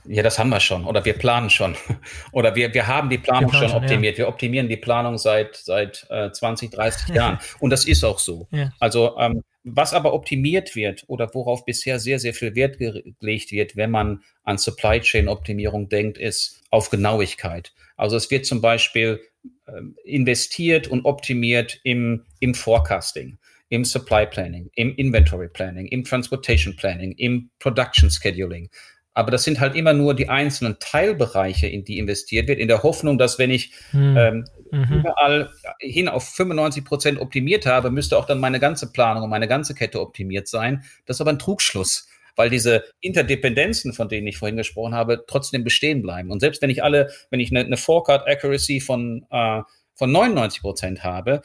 ja, 0.05 0.23
das 0.23 0.39
haben 0.39 0.49
wir 0.49 0.61
schon. 0.61 0.85
Oder 0.85 1.03
wir 1.03 1.13
planen 1.13 1.49
schon. 1.49 1.75
Oder 2.31 2.55
wir, 2.55 2.73
wir 2.73 2.87
haben 2.87 3.09
die 3.09 3.17
Planung 3.17 3.51
schon 3.51 3.71
optimiert. 3.71 4.17
Ja. 4.17 4.19
Wir 4.19 4.27
optimieren 4.29 4.69
die 4.69 4.77
Planung 4.77 5.17
seit, 5.17 5.57
seit 5.57 6.07
äh, 6.09 6.31
20, 6.31 6.71
30 6.71 7.09
Jahren. 7.15 7.39
Und 7.59 7.71
das 7.71 7.85
ist 7.85 8.01
auch 8.05 8.19
so. 8.19 8.47
Ja. 8.51 8.71
Also 8.79 9.17
ähm, 9.19 9.43
was 9.65 9.93
aber 9.93 10.13
optimiert 10.13 10.75
wird 10.75 11.03
oder 11.07 11.33
worauf 11.33 11.65
bisher 11.65 11.99
sehr, 11.99 12.19
sehr 12.19 12.33
viel 12.33 12.55
Wert 12.55 12.77
gelegt 12.77 13.51
wird, 13.51 13.75
wenn 13.75 13.89
man 13.89 14.21
an 14.43 14.59
Supply 14.59 15.01
Chain 15.01 15.27
Optimierung 15.27 15.89
denkt, 15.89 16.19
ist 16.19 16.61
auf 16.69 16.91
Genauigkeit. 16.91 17.73
Also 17.97 18.15
es 18.15 18.29
wird 18.29 18.45
zum 18.45 18.61
Beispiel 18.61 19.21
äh, 19.65 19.81
investiert 20.03 20.87
und 20.87 21.05
optimiert 21.05 21.79
im, 21.83 22.25
im 22.39 22.53
Forecasting, 22.53 23.39
im 23.69 23.85
Supply 23.85 24.27
Planning, 24.27 24.69
im 24.75 24.95
Inventory 24.95 25.49
Planning, 25.49 25.87
im 25.87 26.03
Transportation 26.03 26.75
Planning, 26.75 27.13
im 27.13 27.49
Production 27.57 28.11
Scheduling. 28.11 28.69
Aber 29.15 29.31
das 29.31 29.43
sind 29.43 29.61
halt 29.61 29.75
immer 29.75 29.93
nur 29.93 30.13
die 30.13 30.27
einzelnen 30.27 30.77
Teilbereiche, 30.79 31.67
in 31.67 31.85
die 31.85 31.97
investiert 31.97 32.49
wird, 32.49 32.59
in 32.59 32.67
der 32.67 32.83
Hoffnung, 32.83 33.17
dass 33.17 33.39
wenn 33.39 33.49
ich 33.49 33.71
hm. 33.91 34.17
ähm, 34.17 34.45
mhm. 34.71 34.99
überall 34.99 35.49
hin 35.79 36.09
auf 36.09 36.27
95 36.27 36.83
Prozent 36.83 37.19
optimiert 37.19 37.65
habe, 37.65 37.91
müsste 37.91 38.17
auch 38.17 38.25
dann 38.25 38.41
meine 38.41 38.59
ganze 38.59 38.91
Planung 38.91 39.23
und 39.23 39.29
meine 39.29 39.47
ganze 39.47 39.73
Kette 39.73 40.01
optimiert 40.01 40.49
sein. 40.49 40.83
Das 41.05 41.17
ist 41.17 41.21
aber 41.21 41.31
ein 41.31 41.39
Trugschluss, 41.39 42.09
weil 42.35 42.49
diese 42.49 42.83
Interdependenzen, 42.99 43.93
von 43.93 44.09
denen 44.09 44.27
ich 44.27 44.37
vorhin 44.37 44.57
gesprochen 44.57 44.93
habe, 44.93 45.23
trotzdem 45.25 45.63
bestehen 45.63 46.01
bleiben. 46.01 46.29
Und 46.29 46.41
selbst 46.41 46.61
wenn 46.61 46.69
ich 46.69 46.83
alle, 46.83 47.09
wenn 47.29 47.39
ich 47.39 47.51
eine, 47.51 47.61
eine 47.61 47.77
Forecast 47.77 48.27
Accuracy 48.27 48.81
von, 48.81 49.25
äh, 49.31 49.61
von 49.93 50.11
99 50.11 50.61
Prozent 50.61 51.03
habe, 51.05 51.41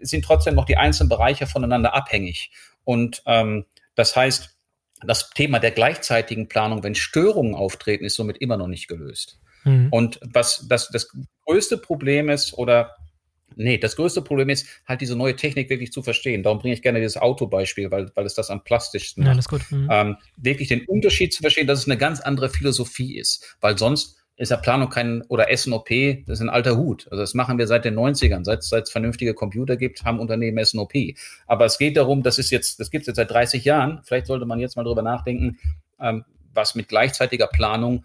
sind 0.00 0.24
trotzdem 0.24 0.56
noch 0.56 0.64
die 0.64 0.76
einzelnen 0.76 1.08
Bereiche 1.08 1.46
voneinander 1.46 1.94
abhängig. 1.94 2.50
Und 2.82 3.22
ähm, 3.26 3.66
das 3.94 4.16
heißt, 4.16 4.53
das 5.06 5.30
Thema 5.30 5.58
der 5.58 5.70
gleichzeitigen 5.70 6.48
Planung, 6.48 6.82
wenn 6.82 6.94
Störungen 6.94 7.54
auftreten, 7.54 8.04
ist 8.04 8.16
somit 8.16 8.38
immer 8.38 8.56
noch 8.56 8.68
nicht 8.68 8.88
gelöst. 8.88 9.38
Mhm. 9.64 9.88
Und 9.90 10.20
was 10.22 10.66
das, 10.68 10.88
das 10.88 11.08
größte 11.46 11.78
Problem 11.78 12.28
ist, 12.28 12.54
oder 12.54 12.96
nee, 13.56 13.78
das 13.78 13.96
größte 13.96 14.22
Problem 14.22 14.48
ist, 14.48 14.66
halt 14.86 15.00
diese 15.00 15.16
neue 15.16 15.36
Technik 15.36 15.70
wirklich 15.70 15.92
zu 15.92 16.02
verstehen. 16.02 16.42
Darum 16.42 16.58
bringe 16.58 16.74
ich 16.74 16.82
gerne 16.82 17.00
dieses 17.00 17.16
Autobeispiel, 17.16 17.90
weil, 17.90 18.10
weil 18.14 18.26
es 18.26 18.34
das 18.34 18.50
am 18.50 18.64
plastischsten 18.64 19.24
ja, 19.24 19.34
macht. 19.34 19.70
Mhm. 19.70 19.88
Ähm, 19.90 20.16
wirklich 20.36 20.68
den 20.68 20.84
Unterschied 20.86 21.32
zu 21.32 21.42
verstehen, 21.42 21.66
dass 21.66 21.80
es 21.80 21.86
eine 21.86 21.98
ganz 21.98 22.20
andere 22.20 22.48
Philosophie 22.48 23.16
ist. 23.18 23.56
Weil 23.60 23.78
sonst 23.78 24.23
ist 24.36 24.50
ja 24.50 24.56
Planung 24.56 24.88
kein, 24.88 25.22
oder 25.28 25.46
SNOP, 25.56 25.88
das 26.26 26.38
ist 26.38 26.40
ein 26.40 26.48
alter 26.48 26.76
Hut. 26.76 27.06
Also 27.10 27.22
das 27.22 27.34
machen 27.34 27.58
wir 27.58 27.66
seit 27.66 27.84
den 27.84 27.94
90ern. 27.94 28.44
Seit, 28.44 28.64
seit 28.64 28.84
es 28.84 28.90
vernünftige 28.90 29.34
Computer 29.34 29.76
gibt, 29.76 30.04
haben 30.04 30.18
Unternehmen 30.18 30.64
SNOP. 30.64 30.92
Aber 31.46 31.64
es 31.66 31.78
geht 31.78 31.96
darum, 31.96 32.22
das 32.22 32.38
ist 32.38 32.50
jetzt, 32.50 32.80
das 32.80 32.90
gibt 32.90 33.02
es 33.02 33.06
jetzt 33.08 33.16
seit 33.16 33.30
30 33.30 33.64
Jahren. 33.64 34.00
Vielleicht 34.04 34.26
sollte 34.26 34.46
man 34.46 34.58
jetzt 34.58 34.76
mal 34.76 34.84
drüber 34.84 35.02
nachdenken, 35.02 35.58
ähm, 36.00 36.24
was 36.52 36.74
mit 36.74 36.88
gleichzeitiger 36.88 37.46
Planung 37.46 38.04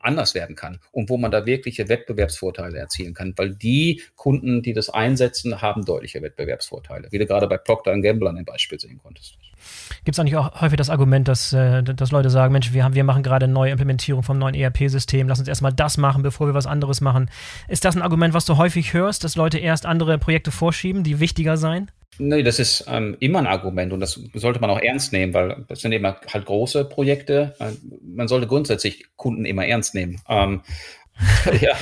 anders 0.00 0.34
werden 0.34 0.56
kann 0.56 0.80
und 0.92 1.10
wo 1.10 1.16
man 1.16 1.30
da 1.30 1.46
wirkliche 1.46 1.88
Wettbewerbsvorteile 1.88 2.78
erzielen 2.78 3.14
kann, 3.14 3.34
weil 3.36 3.54
die 3.54 4.02
Kunden, 4.16 4.62
die 4.62 4.72
das 4.72 4.90
einsetzen, 4.90 5.60
haben 5.62 5.84
deutliche 5.84 6.22
Wettbewerbsvorteile, 6.22 7.08
wie 7.10 7.18
du 7.18 7.26
gerade 7.26 7.46
bei 7.46 7.58
Procter 7.58 7.98
Gamble 8.00 8.28
an 8.28 8.36
dem 8.36 8.44
Beispiel 8.44 8.80
sehen 8.80 8.98
konntest. 9.02 9.36
Gibt 10.04 10.16
es 10.16 10.18
eigentlich 10.18 10.36
auch 10.36 10.60
häufig 10.60 10.78
das 10.78 10.90
Argument, 10.90 11.28
dass, 11.28 11.52
äh, 11.52 11.82
dass 11.82 12.10
Leute 12.12 12.30
sagen, 12.30 12.52
Mensch, 12.52 12.72
wir, 12.72 12.84
haben, 12.84 12.94
wir 12.94 13.04
machen 13.04 13.22
gerade 13.22 13.44
eine 13.44 13.52
neue 13.52 13.72
Implementierung 13.72 14.22
vom 14.22 14.38
neuen 14.38 14.54
ERP-System, 14.54 15.28
lass 15.28 15.38
uns 15.38 15.48
erstmal 15.48 15.72
das 15.72 15.98
machen, 15.98 16.22
bevor 16.22 16.46
wir 16.46 16.54
was 16.54 16.66
anderes 16.66 17.00
machen. 17.00 17.30
Ist 17.68 17.84
das 17.84 17.96
ein 17.96 18.02
Argument, 18.02 18.32
was 18.32 18.46
du 18.46 18.56
häufig 18.56 18.94
hörst, 18.94 19.24
dass 19.24 19.36
Leute 19.36 19.58
erst 19.58 19.86
andere 19.86 20.18
Projekte 20.18 20.50
vorschieben, 20.50 21.02
die 21.02 21.20
wichtiger 21.20 21.56
seien? 21.56 21.90
Nee, 22.18 22.42
das 22.42 22.58
ist 22.58 22.84
ähm, 22.86 23.16
immer 23.20 23.38
ein 23.38 23.46
Argument 23.46 23.94
und 23.94 24.00
das 24.00 24.20
sollte 24.34 24.60
man 24.60 24.68
auch 24.68 24.80
ernst 24.80 25.12
nehmen, 25.12 25.32
weil 25.32 25.64
das 25.68 25.80
sind 25.80 25.92
immer 25.92 26.16
halt 26.32 26.44
große 26.44 26.84
Projekte. 26.84 27.54
Äh, 27.58 27.70
man 28.02 28.28
sollte 28.28 28.46
grundsätzlich 28.46 29.06
Kunden 29.16 29.46
immer 29.46 29.64
ernst 29.64 29.89
nehmen. 29.94 30.20
Ähm, 30.28 30.62
ja. 31.60 31.76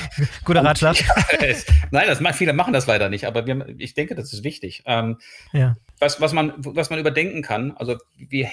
Guter 0.45 0.63
Ratschlag. 0.63 0.97
Ja, 1.41 1.55
nein, 1.91 2.07
das, 2.07 2.35
viele 2.35 2.53
machen 2.53 2.73
das 2.73 2.87
leider 2.87 3.09
nicht, 3.09 3.25
aber 3.25 3.45
wir, 3.47 3.73
ich 3.77 3.93
denke, 3.93 4.15
das 4.15 4.33
ist 4.33 4.43
wichtig. 4.43 4.83
Ähm, 4.85 5.17
ja. 5.53 5.77
was, 5.99 6.19
was, 6.19 6.33
man, 6.33 6.53
was 6.57 6.89
man 6.89 6.99
überdenken 6.99 7.41
kann, 7.41 7.71
also 7.71 7.97
wie 8.17 8.47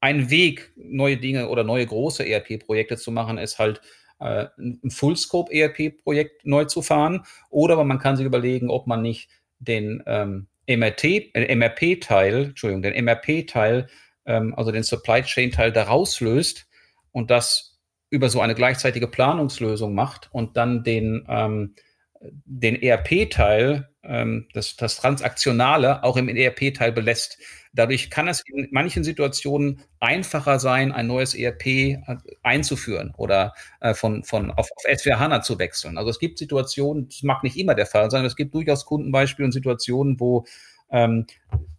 ein 0.00 0.30
Weg, 0.30 0.72
neue 0.76 1.16
Dinge 1.16 1.48
oder 1.48 1.64
neue 1.64 1.86
große 1.86 2.26
ERP-Projekte 2.26 2.96
zu 2.96 3.12
machen, 3.12 3.38
ist 3.38 3.58
halt 3.58 3.80
äh, 4.18 4.46
ein 4.58 4.90
Full-Scope-ERP-Projekt 4.90 6.44
neu 6.44 6.64
zu 6.64 6.82
fahren. 6.82 7.24
Oder 7.50 7.82
man 7.84 7.98
kann 7.98 8.16
sich 8.16 8.26
überlegen, 8.26 8.68
ob 8.70 8.86
man 8.86 9.02
nicht 9.02 9.28
den 9.60 10.02
ähm, 10.06 10.48
MRT, 10.68 11.04
äh, 11.04 11.54
MRP-Teil, 11.54 12.46
Entschuldigung, 12.46 12.82
den 12.82 13.04
MRP-Teil, 13.04 13.88
ähm, 14.26 14.54
also 14.56 14.72
den 14.72 14.82
Supply 14.82 15.22
Chain-Teil 15.22 15.72
daraus 15.72 16.20
löst 16.20 16.66
und 17.12 17.30
das 17.30 17.71
über 18.12 18.28
so 18.28 18.42
eine 18.42 18.54
gleichzeitige 18.54 19.08
Planungslösung 19.08 19.94
macht 19.94 20.28
und 20.32 20.58
dann 20.58 20.84
den, 20.84 21.24
ähm, 21.28 21.74
den 22.20 22.80
ERP-Teil, 22.80 23.88
ähm, 24.04 24.48
das, 24.52 24.76
das 24.76 24.96
Transaktionale, 24.96 26.04
auch 26.04 26.18
im 26.18 26.28
ERP-Teil 26.28 26.92
belässt. 26.92 27.38
Dadurch 27.72 28.10
kann 28.10 28.28
es 28.28 28.42
in 28.46 28.68
manchen 28.70 29.02
Situationen 29.02 29.80
einfacher 29.98 30.58
sein, 30.58 30.92
ein 30.92 31.06
neues 31.06 31.34
ERP 31.34 31.66
äh, 31.66 31.98
einzuführen 32.42 33.14
oder 33.16 33.54
äh, 33.80 33.94
von, 33.94 34.24
von 34.24 34.50
auf, 34.50 34.68
auf 34.76 34.84
S4 34.84 35.14
HANA 35.14 35.40
zu 35.40 35.58
wechseln. 35.58 35.96
Also 35.96 36.10
es 36.10 36.18
gibt 36.18 36.38
Situationen, 36.38 37.08
das 37.08 37.22
mag 37.22 37.42
nicht 37.42 37.56
immer 37.56 37.74
der 37.74 37.86
Fall 37.86 38.10
sein, 38.10 38.26
es 38.26 38.36
gibt 38.36 38.52
durchaus 38.52 38.84
Kundenbeispiele 38.84 39.46
und 39.46 39.52
Situationen, 39.52 40.20
wo 40.20 40.44
ähm, 40.90 41.26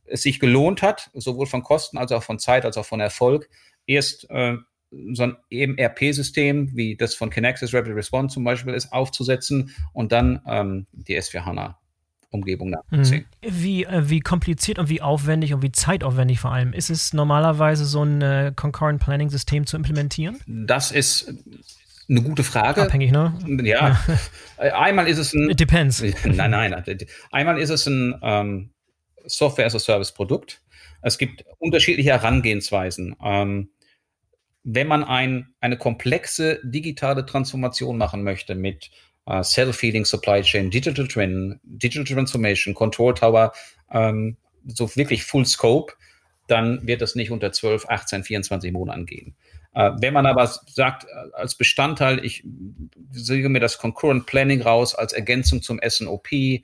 es 0.05 0.23
sich 0.23 0.39
gelohnt 0.39 0.81
hat, 0.81 1.11
sowohl 1.13 1.45
von 1.45 1.61
Kosten 1.61 1.99
als 1.99 2.11
auch 2.11 2.23
von 2.23 2.39
Zeit 2.39 2.65
als 2.65 2.75
auch 2.75 2.85
von 2.85 2.99
Erfolg, 2.99 3.49
erst 3.85 4.27
äh, 4.31 4.57
so 5.13 5.23
ein 5.23 5.37
ERP-System 5.49 6.75
wie 6.75 6.95
das 6.95 7.15
von 7.15 7.29
Kinaxis 7.29 7.73
Rapid 7.73 7.95
Response 7.95 8.33
zum 8.33 8.43
Beispiel 8.43 8.73
ist, 8.73 8.91
aufzusetzen 8.91 9.71
und 9.93 10.11
dann 10.11 10.41
ähm, 10.47 10.87
die 10.91 11.17
S4 11.17 11.45
HANA 11.45 11.79
Umgebung 12.33 12.71
nachzuziehen. 12.71 13.25
Mhm. 13.43 13.49
Wie, 13.49 13.83
äh, 13.85 14.09
wie 14.09 14.19
kompliziert 14.19 14.79
und 14.79 14.89
wie 14.89 15.01
aufwendig 15.01 15.53
und 15.53 15.61
wie 15.61 15.71
zeitaufwendig 15.71 16.39
vor 16.39 16.51
allem 16.51 16.73
ist 16.73 16.89
es 16.89 17.13
normalerweise 17.13 17.85
so 17.85 18.03
ein 18.03 18.21
äh, 18.21 18.53
Concurrent 18.55 19.01
Planning 19.01 19.29
System 19.29 19.65
zu 19.65 19.77
implementieren? 19.77 20.39
Das 20.47 20.91
ist 20.91 21.33
eine 22.09 22.21
gute 22.21 22.43
Frage. 22.43 22.81
Abhängig, 22.81 23.11
ne? 23.11 23.37
Ja. 23.63 23.99
Einmal 24.57 25.07
ist 25.07 25.19
es 25.19 25.33
ein. 25.33 25.49
It 25.49 25.59
depends. 25.59 26.01
Nein, 26.25 26.51
nein. 26.51 26.83
Einmal 27.31 27.59
ist 27.59 27.69
es 27.69 27.87
ein 27.87 28.15
ähm, 28.21 28.69
Software 29.25 29.65
as 29.65 29.75
a 29.75 29.79
Service 29.79 30.11
Produkt. 30.11 30.61
Es 31.01 31.17
gibt 31.17 31.45
unterschiedliche 31.59 32.11
Herangehensweisen. 32.11 33.15
Ähm, 33.23 33.69
wenn 34.63 34.87
man 34.87 35.03
ein, 35.03 35.53
eine 35.59 35.77
komplexe 35.77 36.59
digitale 36.63 37.25
Transformation 37.25 37.97
machen 37.97 38.23
möchte 38.23 38.55
mit 38.55 38.91
uh, 39.29 39.43
Self-Feeding 39.43 40.05
Supply 40.05 40.41
Chain, 40.41 40.69
Digital 40.69 41.07
Twin, 41.07 41.59
Digital 41.63 42.05
Transformation, 42.05 42.73
Control 42.73 43.13
Tower, 43.13 43.53
ähm, 43.91 44.37
so 44.65 44.95
wirklich 44.95 45.25
Full 45.25 45.45
Scope, 45.45 45.93
dann 46.47 46.85
wird 46.87 47.01
das 47.01 47.15
nicht 47.15 47.31
unter 47.31 47.51
12, 47.51 47.87
18, 47.87 48.23
24 48.23 48.71
Monaten 48.71 49.05
gehen. 49.05 49.35
Äh, 49.73 49.91
wenn 49.99 50.13
man 50.13 50.25
aber 50.25 50.47
sagt, 50.47 51.05
äh, 51.05 51.07
als 51.33 51.55
Bestandteil, 51.55 52.23
ich 52.23 52.43
sehe 53.11 53.47
mir 53.49 53.59
das 53.59 53.77
Concurrent 53.77 54.25
Planning 54.25 54.61
raus 54.61 54.95
als 54.95 55.13
Ergänzung 55.13 55.61
zum 55.61 55.79
SNOP, 55.85 56.31
äh, 56.31 56.61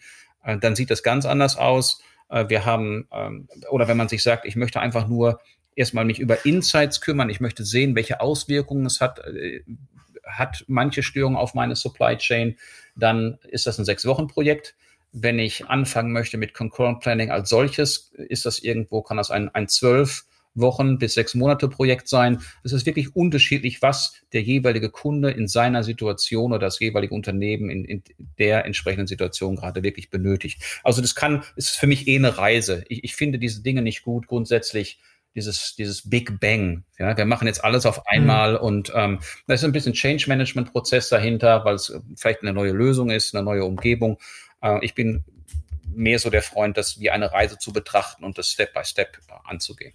dann 0.59 0.75
sieht 0.75 0.91
das 0.91 1.03
ganz 1.03 1.25
anders 1.25 1.57
aus. 1.57 2.01
Äh, 2.29 2.45
wir 2.49 2.65
haben, 2.65 3.07
ähm, 3.11 3.47
oder 3.69 3.87
wenn 3.87 3.97
man 3.97 4.09
sich 4.09 4.21
sagt, 4.23 4.45
ich 4.45 4.55
möchte 4.55 4.79
einfach 4.79 5.07
nur 5.07 5.39
erstmal 5.79 6.05
mich 6.05 6.19
über 6.19 6.45
Insights 6.45 6.99
kümmern, 7.01 7.29
ich 7.29 7.39
möchte 7.39 7.63
sehen, 7.63 7.95
welche 7.95 8.19
Auswirkungen 8.19 8.85
es 8.85 8.99
hat, 8.99 9.19
äh, 9.19 9.61
hat 10.25 10.65
manche 10.67 11.01
Störungen 11.01 11.37
auf 11.37 11.53
meine 11.53 11.75
Supply 11.75 12.17
Chain, 12.17 12.57
dann 12.95 13.39
ist 13.47 13.65
das 13.65 13.79
ein 13.79 13.85
Sechs-Wochen-Projekt. 13.85 14.75
Wenn 15.11 15.39
ich 15.39 15.65
anfangen 15.65 16.11
möchte 16.11 16.37
mit 16.37 16.53
Concurrent 16.53 16.99
Planning 16.99 17.31
als 17.31 17.49
solches, 17.49 18.11
ist 18.13 18.45
das 18.45 18.59
irgendwo, 18.59 19.01
kann 19.01 19.17
das 19.17 19.31
ein, 19.31 19.67
zwölf 19.67 20.25
Wochen 20.53 20.99
bis 20.99 21.13
sechs 21.13 21.33
Monate 21.35 21.67
Projekt 21.67 22.09
sein. 22.09 22.41
Es 22.63 22.73
ist 22.73 22.85
wirklich 22.85 23.15
unterschiedlich, 23.15 23.81
was 23.81 24.13
der 24.33 24.41
jeweilige 24.41 24.89
Kunde 24.89 25.31
in 25.31 25.47
seiner 25.47 25.83
Situation 25.83 26.51
oder 26.51 26.59
das 26.59 26.79
jeweilige 26.79 27.15
Unternehmen 27.15 27.69
in, 27.69 27.85
in 27.85 28.03
der 28.37 28.65
entsprechenden 28.65 29.07
Situation 29.07 29.55
gerade 29.55 29.81
wirklich 29.83 30.09
benötigt. 30.09 30.61
Also 30.83 31.01
das 31.01 31.15
kann, 31.15 31.43
ist 31.55 31.77
für 31.77 31.87
mich 31.87 32.07
eh 32.07 32.17
eine 32.17 32.37
Reise. 32.37 32.83
Ich, 32.89 33.03
ich 33.03 33.15
finde 33.15 33.39
diese 33.39 33.61
Dinge 33.61 33.81
nicht 33.81 34.03
gut 34.03 34.27
grundsätzlich 34.27 34.99
dieses, 35.35 35.75
dieses 35.75 36.09
Big 36.09 36.39
Bang. 36.39 36.83
Ja, 36.97 37.15
wir 37.15 37.25
machen 37.25 37.47
jetzt 37.47 37.63
alles 37.63 37.85
auf 37.85 38.05
einmal 38.07 38.53
mhm. 38.53 38.59
und 38.59 38.91
ähm, 38.95 39.19
da 39.47 39.53
ist 39.53 39.63
ein 39.63 39.71
bisschen 39.71 39.93
Change 39.93 40.25
Management 40.27 40.71
Prozess 40.71 41.09
dahinter, 41.09 41.63
weil 41.65 41.75
es 41.75 41.93
vielleicht 42.15 42.41
eine 42.41 42.53
neue 42.53 42.71
Lösung 42.71 43.09
ist, 43.09 43.35
eine 43.35 43.43
neue 43.43 43.63
Umgebung. 43.65 44.17
Äh, 44.61 44.83
ich 44.83 44.95
bin 44.95 45.23
mehr 45.93 46.19
so 46.19 46.29
der 46.29 46.41
Freund, 46.41 46.77
das 46.77 46.99
wie 46.99 47.09
eine 47.09 47.31
Reise 47.31 47.57
zu 47.57 47.73
betrachten 47.73 48.23
und 48.23 48.37
das 48.37 48.49
Step 48.49 48.73
by 48.73 48.83
Step 48.83 49.17
anzugehen. 49.45 49.93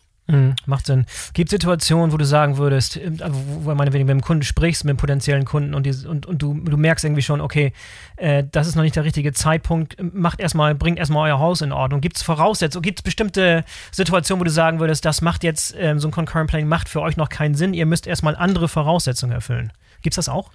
Macht 0.67 0.87
Sinn. 0.87 1.07
Gibt 1.33 1.51
Situationen, 1.51 2.13
wo 2.13 2.17
du 2.17 2.25
sagen 2.25 2.57
würdest, 2.57 2.97
äh, 2.97 3.11
wo, 3.21 3.67
wo 3.67 3.75
meine, 3.75 3.93
wenn 3.93 4.01
du 4.01 4.07
mit 4.07 4.23
dem 4.23 4.23
Kunden 4.23 4.43
sprichst, 4.43 4.85
mit 4.85 4.93
dem 4.93 4.97
potenziellen 4.97 5.45
Kunden 5.45 5.75
und, 5.75 5.85
die, 5.85 6.07
und, 6.07 6.27
und 6.27 6.43
du, 6.43 6.55
du 6.55 6.77
merkst 6.77 7.05
irgendwie 7.05 7.23
schon, 7.23 7.41
okay, 7.41 7.73
äh, 8.17 8.45
das 8.51 8.67
ist 8.67 8.77
noch 8.77 8.83
nicht 8.83 8.97
der 8.97 9.05
richtige 9.05 9.33
Zeitpunkt, 9.33 9.97
macht 10.01 10.41
erstmal, 10.41 10.75
bringt 10.75 10.99
erstmal 10.99 11.31
euer 11.31 11.39
Haus 11.39 11.61
in 11.61 11.73
Ordnung. 11.73 12.01
Gibt 12.01 12.17
es 12.17 12.23
Voraussetzungen, 12.23 12.83
gibt 12.83 13.01
es 13.01 13.03
bestimmte 13.03 13.65
Situationen, 13.91 14.41
wo 14.41 14.45
du 14.45 14.51
sagen 14.51 14.81
würdest, 14.81 15.05
das 15.05 15.23
macht 15.23 15.45
jetzt, 15.45 15.75
ähm, 15.79 15.99
so 15.99 16.09
ein 16.09 16.11
Concurrent 16.11 16.51
Planning 16.51 16.69
macht 16.69 16.89
für 16.89 17.01
euch 17.01 17.17
noch 17.17 17.29
keinen 17.29 17.55
Sinn, 17.55 17.75
ihr 17.75 17.87
müsst 17.87 18.07
erstmal 18.07 18.37
andere 18.37 18.69
Voraussetzungen 18.69 19.33
erfüllen. 19.33 19.73
Gibt 20.03 20.15
es 20.15 20.17
das 20.17 20.29
auch? 20.29 20.51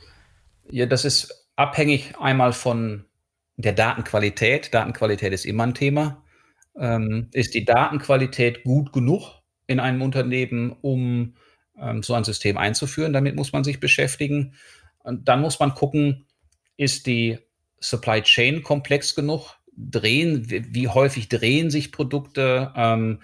Ja, 0.70 0.86
das 0.86 1.06
ist 1.06 1.50
abhängig 1.56 2.14
einmal 2.20 2.54
von 2.54 3.06
der 3.58 3.74
Datenqualität. 3.74 4.74
Datenqualität 4.74 5.34
ist 5.34 5.46
immer 5.46 5.64
ein 5.64 5.74
Thema. 5.74 6.24
Ähm, 6.80 7.28
ist 7.34 7.54
die 7.54 7.66
Datenqualität 7.66 8.64
gut 8.64 8.94
genug? 8.94 9.39
In 9.70 9.80
einem 9.80 10.02
Unternehmen, 10.02 10.76
um 10.82 11.36
ähm, 11.80 12.02
so 12.02 12.16
ein 12.16 12.24
System 12.24 12.58
einzuführen. 12.58 13.14
Damit 13.14 13.36
muss 13.36 13.54
man 13.54 13.64
sich 13.64 13.80
beschäftigen. 13.80 14.56
Und 15.04 15.30
dann 15.30 15.42
muss 15.42 15.60
man 15.60 15.76
gucken, 15.76 16.26
ist 16.76 17.06
die 17.06 17.38
Supply 17.80 18.24
Chain 18.24 18.64
komplex 18.64 19.14
genug? 19.14 19.58
Drehen, 19.78 20.50
wie 20.50 20.88
häufig 20.88 21.30
drehen 21.30 21.70
sich 21.70 21.92
Produkte? 21.92 22.74
Ähm, 22.76 23.22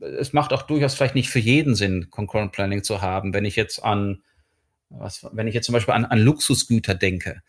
es 0.00 0.32
macht 0.32 0.52
auch 0.52 0.62
durchaus 0.62 0.94
vielleicht 0.94 1.14
nicht 1.14 1.30
für 1.30 1.38
jeden 1.38 1.76
Sinn, 1.76 2.10
Concurrent 2.10 2.50
Planning 2.50 2.82
zu 2.82 3.00
haben. 3.00 3.32
Wenn 3.32 3.44
ich 3.44 3.54
jetzt 3.54 3.82
an, 3.82 4.22
was, 4.90 5.24
wenn 5.32 5.46
ich 5.46 5.54
jetzt 5.54 5.66
zum 5.66 5.74
Beispiel 5.74 5.94
an, 5.94 6.04
an 6.04 6.18
Luxusgüter 6.18 6.96
denke, 6.96 7.40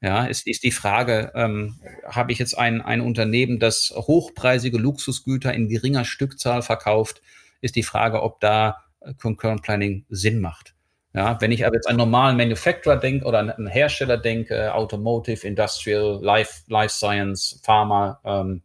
ja, 0.00 0.24
ist, 0.24 0.48
ist 0.48 0.64
die 0.64 0.72
Frage, 0.72 1.30
ähm, 1.36 1.78
habe 2.04 2.32
ich 2.32 2.40
jetzt 2.40 2.58
ein, 2.58 2.82
ein 2.82 3.00
Unternehmen, 3.00 3.60
das 3.60 3.94
hochpreisige 3.96 4.76
Luxusgüter 4.76 5.54
in 5.54 5.68
geringer 5.68 6.04
Stückzahl 6.04 6.62
verkauft? 6.62 7.22
Ist 7.62 7.76
die 7.76 7.82
Frage, 7.82 8.22
ob 8.22 8.40
da 8.40 8.76
äh, 9.00 9.14
Concurrent 9.14 9.62
Planning 9.62 10.04
Sinn 10.10 10.40
macht. 10.40 10.74
Ja, 11.14 11.38
wenn 11.40 11.52
ich 11.52 11.66
aber 11.66 11.74
jetzt 11.74 11.88
einen 11.88 11.98
normalen 11.98 12.38
Manufacturer 12.38 12.96
denke 12.96 13.26
oder 13.26 13.38
einen 13.40 13.66
Hersteller 13.66 14.16
denke, 14.16 14.74
Automotive, 14.74 15.46
Industrial, 15.46 16.18
Life, 16.22 16.62
Life 16.68 16.94
Science, 16.94 17.60
Pharma, 17.62 18.20
ähm, 18.24 18.62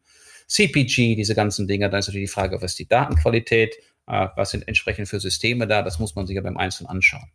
CPG, 0.47 1.15
diese 1.15 1.36
ganzen 1.36 1.67
Dinge, 1.67 1.89
dann 1.89 1.99
ist 1.99 2.07
natürlich 2.07 2.29
die 2.29 2.33
Frage, 2.33 2.55
was 2.62 2.71
ist 2.71 2.79
die 2.79 2.88
Datenqualität, 2.88 3.75
äh, 4.07 4.27
was 4.36 4.51
sind 4.51 4.65
entsprechend 4.65 5.10
für 5.10 5.19
Systeme 5.19 5.67
da, 5.67 5.81
das 5.81 5.99
muss 5.99 6.15
man 6.15 6.25
sich 6.25 6.38
ja 6.38 6.41
beim 6.41 6.55
Einzelnen 6.55 6.89
anschauen. 6.89 7.29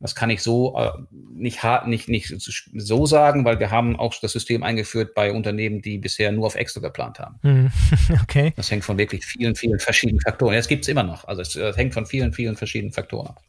Das 0.00 0.14
kann 0.14 0.30
ich 0.30 0.42
so 0.42 0.78
äh, 0.78 0.90
nicht, 1.10 1.60
nicht, 1.86 2.08
nicht 2.08 2.38
so 2.74 3.06
sagen, 3.06 3.44
weil 3.44 3.58
wir 3.58 3.70
haben 3.72 3.96
auch 3.96 4.14
das 4.20 4.32
System 4.32 4.62
eingeführt 4.62 5.14
bei 5.14 5.32
Unternehmen, 5.32 5.82
die 5.82 5.98
bisher 5.98 6.30
nur 6.30 6.46
auf 6.46 6.54
Excel 6.54 6.82
geplant 6.82 7.18
haben. 7.18 7.38
Mhm. 7.42 7.70
Okay. 8.22 8.52
Das 8.56 8.70
hängt 8.70 8.84
von 8.84 8.98
wirklich 8.98 9.24
vielen, 9.24 9.54
vielen 9.54 9.78
verschiedenen 9.78 10.20
Faktoren. 10.20 10.54
Es 10.54 10.68
gibt 10.68 10.84
es 10.84 10.88
immer 10.88 11.02
noch. 11.02 11.26
Also 11.26 11.42
es, 11.42 11.76
hängt 11.76 11.94
von 11.94 12.06
vielen, 12.06 12.32
vielen 12.32 12.56
verschiedenen 12.56 12.92
Faktoren 12.92 13.28
ab. 13.28 13.42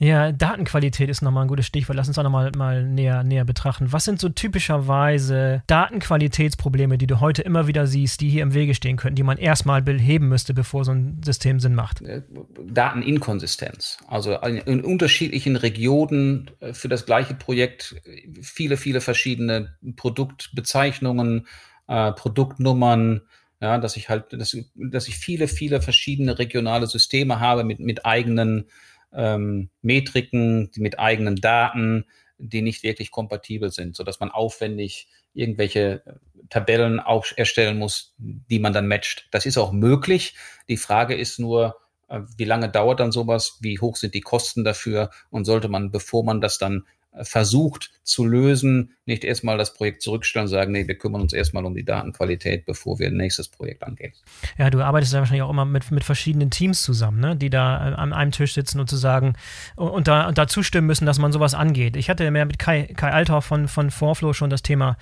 Ja, 0.00 0.30
Datenqualität 0.30 1.10
ist 1.10 1.22
nochmal 1.22 1.44
ein 1.44 1.48
gutes 1.48 1.66
Stichwort. 1.66 1.96
Lass 1.96 2.06
uns 2.06 2.14
da 2.14 2.22
nochmal 2.22 2.52
mal 2.56 2.84
näher, 2.84 3.24
näher 3.24 3.44
betrachten. 3.44 3.92
Was 3.92 4.04
sind 4.04 4.20
so 4.20 4.28
typischerweise 4.28 5.64
Datenqualitätsprobleme, 5.66 6.98
die 6.98 7.08
du 7.08 7.18
heute 7.18 7.42
immer 7.42 7.66
wieder 7.66 7.88
siehst, 7.88 8.20
die 8.20 8.30
hier 8.30 8.44
im 8.44 8.54
Wege 8.54 8.76
stehen 8.76 8.96
könnten, 8.96 9.16
die 9.16 9.24
man 9.24 9.38
erstmal 9.38 9.82
beheben 9.82 10.28
müsste, 10.28 10.54
bevor 10.54 10.84
so 10.84 10.92
ein 10.92 11.20
System 11.24 11.58
Sinn 11.58 11.74
macht? 11.74 12.00
Äh, 12.02 12.22
Dateninkonsistenz. 12.64 13.98
Also 14.06 14.36
in 14.36 14.84
unterschiedlichen 14.84 15.56
Regionen 15.56 16.52
äh, 16.60 16.72
für 16.74 16.88
das 16.88 17.04
gleiche 17.04 17.34
Projekt 17.34 17.96
viele, 18.40 18.76
viele 18.76 19.00
verschiedene 19.00 19.74
Produktbezeichnungen, 19.96 21.48
äh, 21.88 22.12
Produktnummern, 22.12 23.22
ja, 23.60 23.78
dass 23.78 23.96
ich 23.96 24.08
halt, 24.08 24.32
dass, 24.32 24.56
dass 24.76 25.08
ich 25.08 25.16
viele, 25.16 25.48
viele 25.48 25.82
verschiedene 25.82 26.38
regionale 26.38 26.86
Systeme 26.86 27.40
habe 27.40 27.64
mit, 27.64 27.80
mit 27.80 28.06
eigenen 28.06 28.66
ähm, 29.12 29.70
Metriken, 29.82 30.70
mit 30.76 30.98
eigenen 30.98 31.36
Daten, 31.36 32.04
die 32.38 32.62
nicht 32.62 32.82
wirklich 32.82 33.10
kompatibel 33.10 33.70
sind, 33.70 33.96
sodass 33.96 34.20
man 34.20 34.30
aufwendig 34.30 35.08
irgendwelche 35.34 36.02
Tabellen 36.50 37.00
auch 37.00 37.26
erstellen 37.36 37.78
muss, 37.78 38.14
die 38.18 38.58
man 38.58 38.72
dann 38.72 38.88
matcht. 38.88 39.28
Das 39.30 39.46
ist 39.46 39.58
auch 39.58 39.72
möglich. 39.72 40.34
Die 40.68 40.76
Frage 40.76 41.14
ist 41.14 41.38
nur, 41.38 41.76
äh, 42.08 42.20
wie 42.36 42.44
lange 42.44 42.70
dauert 42.70 43.00
dann 43.00 43.12
sowas? 43.12 43.58
Wie 43.60 43.78
hoch 43.78 43.96
sind 43.96 44.14
die 44.14 44.20
Kosten 44.20 44.64
dafür? 44.64 45.10
Und 45.30 45.44
sollte 45.44 45.68
man, 45.68 45.90
bevor 45.90 46.24
man 46.24 46.40
das 46.40 46.58
dann 46.58 46.86
versucht 47.22 47.90
zu 48.02 48.24
lösen, 48.24 48.94
nicht 49.04 49.24
erstmal 49.24 49.58
das 49.58 49.74
Projekt 49.74 50.02
zurückstellen 50.02 50.46
und 50.46 50.50
sagen, 50.50 50.72
nee, 50.72 50.86
wir 50.86 50.96
kümmern 50.96 51.20
uns 51.20 51.32
erstmal 51.32 51.64
um 51.64 51.74
die 51.74 51.84
Datenqualität, 51.84 52.64
bevor 52.64 52.98
wir 52.98 53.08
ein 53.08 53.16
nächstes 53.16 53.48
Projekt 53.48 53.82
angehen. 53.82 54.12
Ja, 54.56 54.70
du 54.70 54.80
arbeitest 54.80 55.12
ja 55.12 55.18
wahrscheinlich 55.18 55.42
auch 55.42 55.50
immer 55.50 55.64
mit, 55.64 55.90
mit 55.90 56.04
verschiedenen 56.04 56.50
Teams 56.50 56.82
zusammen, 56.82 57.20
ne? 57.20 57.36
die 57.36 57.50
da 57.50 57.76
an 57.76 58.12
einem 58.12 58.32
Tisch 58.32 58.54
sitzen 58.54 58.80
und 58.80 58.88
zu 58.88 58.96
sagen 58.96 59.34
und 59.76 60.08
da, 60.08 60.28
und 60.28 60.38
da 60.38 60.46
zustimmen 60.46 60.86
müssen, 60.86 61.06
dass 61.06 61.18
man 61.18 61.32
sowas 61.32 61.54
angeht. 61.54 61.96
Ich 61.96 62.08
hatte 62.08 62.30
mehr 62.30 62.46
mit 62.46 62.58
Kai, 62.58 62.84
Kai 62.96 63.10
Althoff 63.10 63.44
von, 63.44 63.68
von 63.68 63.90
Forflow 63.90 64.32
schon 64.32 64.50
das 64.50 64.62
Thema 64.62 64.96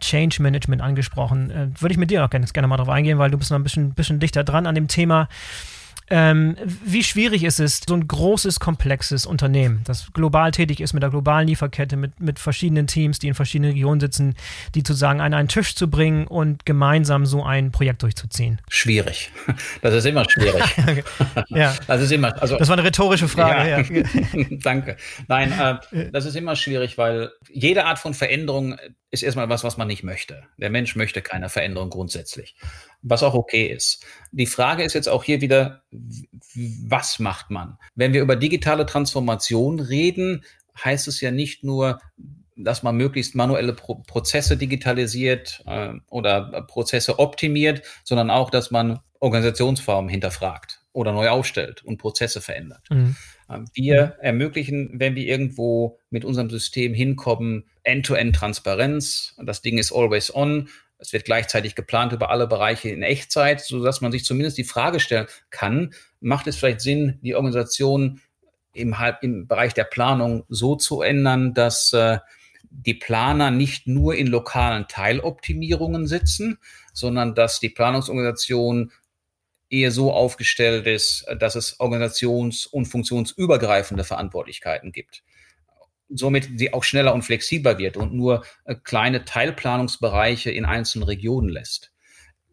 Change 0.00 0.42
Management 0.42 0.82
angesprochen. 0.82 1.50
Äh, 1.50 1.80
würde 1.80 1.92
ich 1.92 1.98
mit 1.98 2.10
dir 2.10 2.24
auch 2.24 2.30
gerne, 2.30 2.46
gerne 2.46 2.68
mal 2.68 2.76
drauf 2.76 2.88
eingehen, 2.88 3.18
weil 3.18 3.30
du 3.30 3.38
bist 3.38 3.50
noch 3.50 3.58
ein 3.58 3.64
bisschen, 3.64 3.94
bisschen 3.94 4.20
dichter 4.20 4.44
dran 4.44 4.66
an 4.66 4.74
dem 4.74 4.88
Thema. 4.88 5.28
Ähm, 6.14 6.56
wie 6.84 7.02
schwierig 7.02 7.42
ist 7.42 7.58
es, 7.58 7.80
so 7.88 7.94
ein 7.94 8.06
großes, 8.06 8.60
komplexes 8.60 9.24
Unternehmen, 9.24 9.80
das 9.84 10.12
global 10.12 10.50
tätig 10.50 10.82
ist 10.82 10.92
mit 10.92 11.02
der 11.02 11.08
globalen 11.08 11.48
Lieferkette, 11.48 11.96
mit, 11.96 12.20
mit 12.20 12.38
verschiedenen 12.38 12.86
Teams, 12.86 13.18
die 13.18 13.28
in 13.28 13.34
verschiedenen 13.34 13.70
Regionen 13.70 13.98
sitzen, 13.98 14.34
die 14.74 14.82
zu 14.82 14.92
sagen, 14.92 15.22
an 15.22 15.32
einen 15.32 15.48
Tisch 15.48 15.74
zu 15.74 15.88
bringen 15.88 16.26
und 16.26 16.66
gemeinsam 16.66 17.24
so 17.24 17.42
ein 17.42 17.72
Projekt 17.72 18.02
durchzuziehen? 18.02 18.60
Schwierig. 18.68 19.32
Das 19.80 19.94
ist 19.94 20.04
immer 20.04 20.28
schwierig. 20.28 20.62
ja. 21.48 21.74
Das 21.86 22.00
ist 22.02 22.12
immer. 22.12 22.40
Also, 22.40 22.58
das 22.58 22.68
war 22.68 22.76
eine 22.76 22.86
rhetorische 22.86 23.28
Frage. 23.28 23.70
Ja. 23.70 23.80
Ja. 23.80 24.46
Danke. 24.62 24.96
Nein, 25.28 25.52
äh, 25.52 26.10
das 26.10 26.26
ist 26.26 26.36
immer 26.36 26.56
schwierig, 26.56 26.98
weil 26.98 27.30
jede 27.50 27.86
Art 27.86 27.98
von 27.98 28.14
Veränderung 28.14 28.76
ist 29.12 29.22
erstmal 29.22 29.48
was, 29.48 29.62
was 29.62 29.76
man 29.76 29.88
nicht 29.88 30.02
möchte. 30.02 30.42
Der 30.56 30.70
Mensch 30.70 30.96
möchte 30.96 31.20
keine 31.20 31.48
Veränderung 31.48 31.90
grundsätzlich, 31.90 32.56
was 33.02 33.22
auch 33.22 33.34
okay 33.34 33.66
ist. 33.66 34.04
Die 34.30 34.46
Frage 34.46 34.82
ist 34.82 34.94
jetzt 34.94 35.08
auch 35.08 35.24
hier 35.24 35.40
wieder, 35.40 35.82
was 36.86 37.18
macht 37.18 37.50
man? 37.50 37.78
Wenn 37.94 38.12
wir 38.12 38.22
über 38.22 38.36
digitale 38.36 38.86
Transformation 38.86 39.80
reden, 39.80 40.44
heißt 40.82 41.08
es 41.08 41.20
ja 41.20 41.30
nicht 41.30 41.64
nur, 41.64 42.00
dass 42.56 42.82
man 42.82 42.96
möglichst 42.96 43.34
manuelle 43.34 43.72
Pro 43.72 43.96
Prozesse 44.06 44.56
digitalisiert 44.56 45.62
äh, 45.66 45.94
oder 46.10 46.62
Prozesse 46.68 47.18
optimiert, 47.18 47.82
sondern 48.04 48.30
auch, 48.30 48.50
dass 48.50 48.70
man 48.70 49.00
Organisationsformen 49.20 50.08
hinterfragt 50.08 50.80
oder 50.92 51.12
neu 51.12 51.28
aufstellt 51.28 51.82
und 51.84 51.98
Prozesse 51.98 52.40
verändert. 52.40 52.82
Mhm. 52.90 53.16
Ähm, 53.48 53.64
wir 53.74 54.16
ermöglichen, 54.20 54.90
wenn 54.94 55.14
wir 55.14 55.24
irgendwo 55.24 55.98
mit 56.10 56.24
unserem 56.24 56.50
System 56.50 56.94
hinkommen, 56.94 57.64
End-to-End-Transparenz. 57.84 59.36
Das 59.42 59.62
Ding 59.62 59.78
ist 59.78 59.92
always 59.92 60.34
on. 60.34 60.68
Es 61.02 61.12
wird 61.12 61.24
gleichzeitig 61.24 61.74
geplant 61.74 62.12
über 62.12 62.30
alle 62.30 62.46
Bereiche 62.46 62.88
in 62.88 63.02
Echtzeit, 63.02 63.60
sodass 63.60 64.00
man 64.00 64.12
sich 64.12 64.24
zumindest 64.24 64.56
die 64.56 64.64
Frage 64.64 65.00
stellen 65.00 65.26
kann, 65.50 65.94
macht 66.20 66.46
es 66.46 66.56
vielleicht 66.56 66.80
Sinn, 66.80 67.18
die 67.22 67.34
Organisation 67.34 68.20
im, 68.72 68.94
im 69.20 69.48
Bereich 69.48 69.74
der 69.74 69.84
Planung 69.84 70.44
so 70.48 70.76
zu 70.76 71.02
ändern, 71.02 71.54
dass 71.54 71.92
äh, 71.92 72.18
die 72.70 72.94
Planer 72.94 73.50
nicht 73.50 73.88
nur 73.88 74.14
in 74.14 74.28
lokalen 74.28 74.86
Teiloptimierungen 74.86 76.06
sitzen, 76.06 76.58
sondern 76.92 77.34
dass 77.34 77.58
die 77.58 77.68
Planungsorganisation 77.68 78.92
eher 79.68 79.90
so 79.90 80.12
aufgestellt 80.12 80.86
ist, 80.86 81.26
dass 81.36 81.56
es 81.56 81.80
organisations- 81.80 82.68
und 82.68 82.86
funktionsübergreifende 82.86 84.04
Verantwortlichkeiten 84.04 84.92
gibt. 84.92 85.24
Somit 86.14 86.48
sie 86.56 86.72
auch 86.72 86.84
schneller 86.84 87.14
und 87.14 87.22
flexibler 87.22 87.78
wird 87.78 87.96
und 87.96 88.12
nur 88.12 88.44
äh, 88.64 88.74
kleine 88.74 89.24
Teilplanungsbereiche 89.24 90.50
in 90.50 90.64
einzelnen 90.64 91.04
Regionen 91.04 91.48
lässt. 91.48 91.92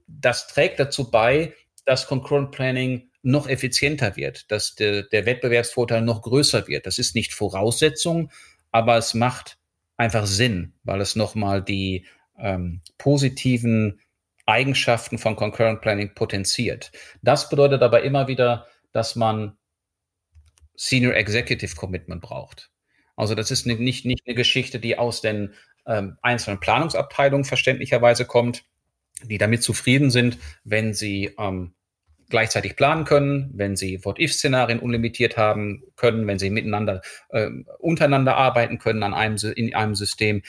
Das 0.07 0.47
trägt 0.47 0.79
dazu 0.79 1.11
bei, 1.11 1.53
dass 1.85 2.07
Concurrent 2.07 2.51
Planning 2.51 3.09
noch 3.21 3.47
effizienter 3.47 4.15
wird, 4.15 4.51
dass 4.51 4.75
de, 4.75 5.07
der 5.09 5.25
Wettbewerbsvorteil 5.25 6.01
noch 6.01 6.21
größer 6.21 6.67
wird. 6.67 6.85
Das 6.85 6.99
ist 6.99 7.15
nicht 7.15 7.33
Voraussetzung, 7.33 8.31
aber 8.71 8.97
es 8.97 9.13
macht 9.13 9.57
einfach 9.97 10.25
Sinn, 10.25 10.73
weil 10.83 11.01
es 11.01 11.15
nochmal 11.15 11.63
die 11.63 12.05
ähm, 12.37 12.81
positiven 12.97 13.99
Eigenschaften 14.45 15.17
von 15.17 15.35
Concurrent 15.35 15.81
Planning 15.81 16.15
potenziert. 16.15 16.91
Das 17.21 17.49
bedeutet 17.49 17.81
aber 17.81 18.03
immer 18.03 18.27
wieder, 18.27 18.67
dass 18.91 19.15
man 19.15 19.57
Senior 20.75 21.13
Executive 21.13 21.75
Commitment 21.75 22.21
braucht. 22.21 22.71
Also 23.19 23.35
das 23.35 23.51
ist 23.51 23.65
nicht, 23.65 24.05
nicht 24.05 24.23
eine 24.25 24.33
Geschichte, 24.33 24.79
die 24.79 24.97
aus 24.97 25.19
den 25.19 25.53
ähm, 25.85 26.17
einzelnen 26.21 26.61
Planungsabteilungen 26.61 27.43
verständlicherweise 27.43 28.23
kommt, 28.23 28.63
die 29.25 29.37
damit 29.37 29.61
zufrieden 29.61 30.09
sind, 30.09 30.37
wenn 30.63 30.93
sie 30.93 31.35
ähm, 31.37 31.73
gleichzeitig 32.29 32.77
planen 32.77 33.03
können, 33.03 33.51
wenn 33.53 33.75
sie 33.75 34.05
What-If-Szenarien 34.05 34.79
unlimitiert 34.79 35.35
haben 35.35 35.83
können, 35.97 36.27
wenn 36.27 36.39
sie 36.39 36.49
miteinander 36.49 37.01
äh, 37.27 37.49
untereinander 37.79 38.37
arbeiten 38.37 38.79
können 38.79 39.03
an 39.03 39.13
einem, 39.13 39.35
in 39.53 39.75
einem 39.75 39.95
System. 39.95 40.41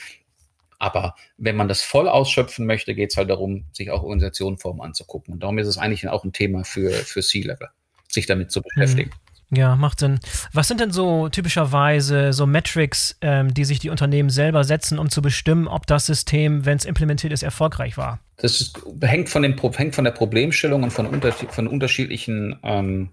Aber 0.79 1.15
wenn 1.37 1.57
man 1.57 1.67
das 1.67 1.81
voll 1.81 2.07
ausschöpfen 2.07 2.65
möchte, 2.65 2.95
geht 2.95 3.11
es 3.11 3.17
halt 3.17 3.29
darum, 3.29 3.65
sich 3.73 3.91
auch 3.91 4.01
Organisationsformen 4.03 4.81
anzugucken. 4.81 5.33
Und 5.33 5.43
darum 5.43 5.57
ist 5.57 5.67
es 5.67 5.77
eigentlich 5.77 6.07
auch 6.07 6.23
ein 6.23 6.31
Thema 6.31 6.63
für, 6.63 6.91
für 6.91 7.21
C-Level, 7.21 7.67
sich 8.07 8.27
damit 8.27 8.49
zu 8.49 8.61
beschäftigen. 8.61 9.09
Mhm. 9.09 9.30
Ja, 9.53 9.75
macht 9.75 9.99
Sinn. 9.99 10.19
Was 10.53 10.69
sind 10.69 10.79
denn 10.79 10.91
so 10.91 11.27
typischerweise 11.27 12.31
so 12.31 12.45
Metrics, 12.45 13.17
ähm, 13.19 13.53
die 13.53 13.65
sich 13.65 13.79
die 13.79 13.89
Unternehmen 13.89 14.29
selber 14.29 14.63
setzen, 14.63 14.97
um 14.97 15.09
zu 15.09 15.21
bestimmen, 15.21 15.67
ob 15.67 15.85
das 15.87 16.05
System, 16.05 16.65
wenn 16.65 16.77
es 16.77 16.85
implementiert 16.85 17.33
ist, 17.33 17.43
erfolgreich 17.43 17.97
war? 17.97 18.19
Das 18.37 18.61
ist, 18.61 18.79
hängt, 19.01 19.27
von 19.27 19.41
dem, 19.41 19.57
hängt 19.57 19.93
von 19.93 20.05
der 20.05 20.11
Problemstellung 20.11 20.83
und 20.83 20.91
von, 20.91 21.05
unter, 21.05 21.33
von 21.33 21.67
unterschiedlichen 21.67 22.57
ähm, 22.63 23.09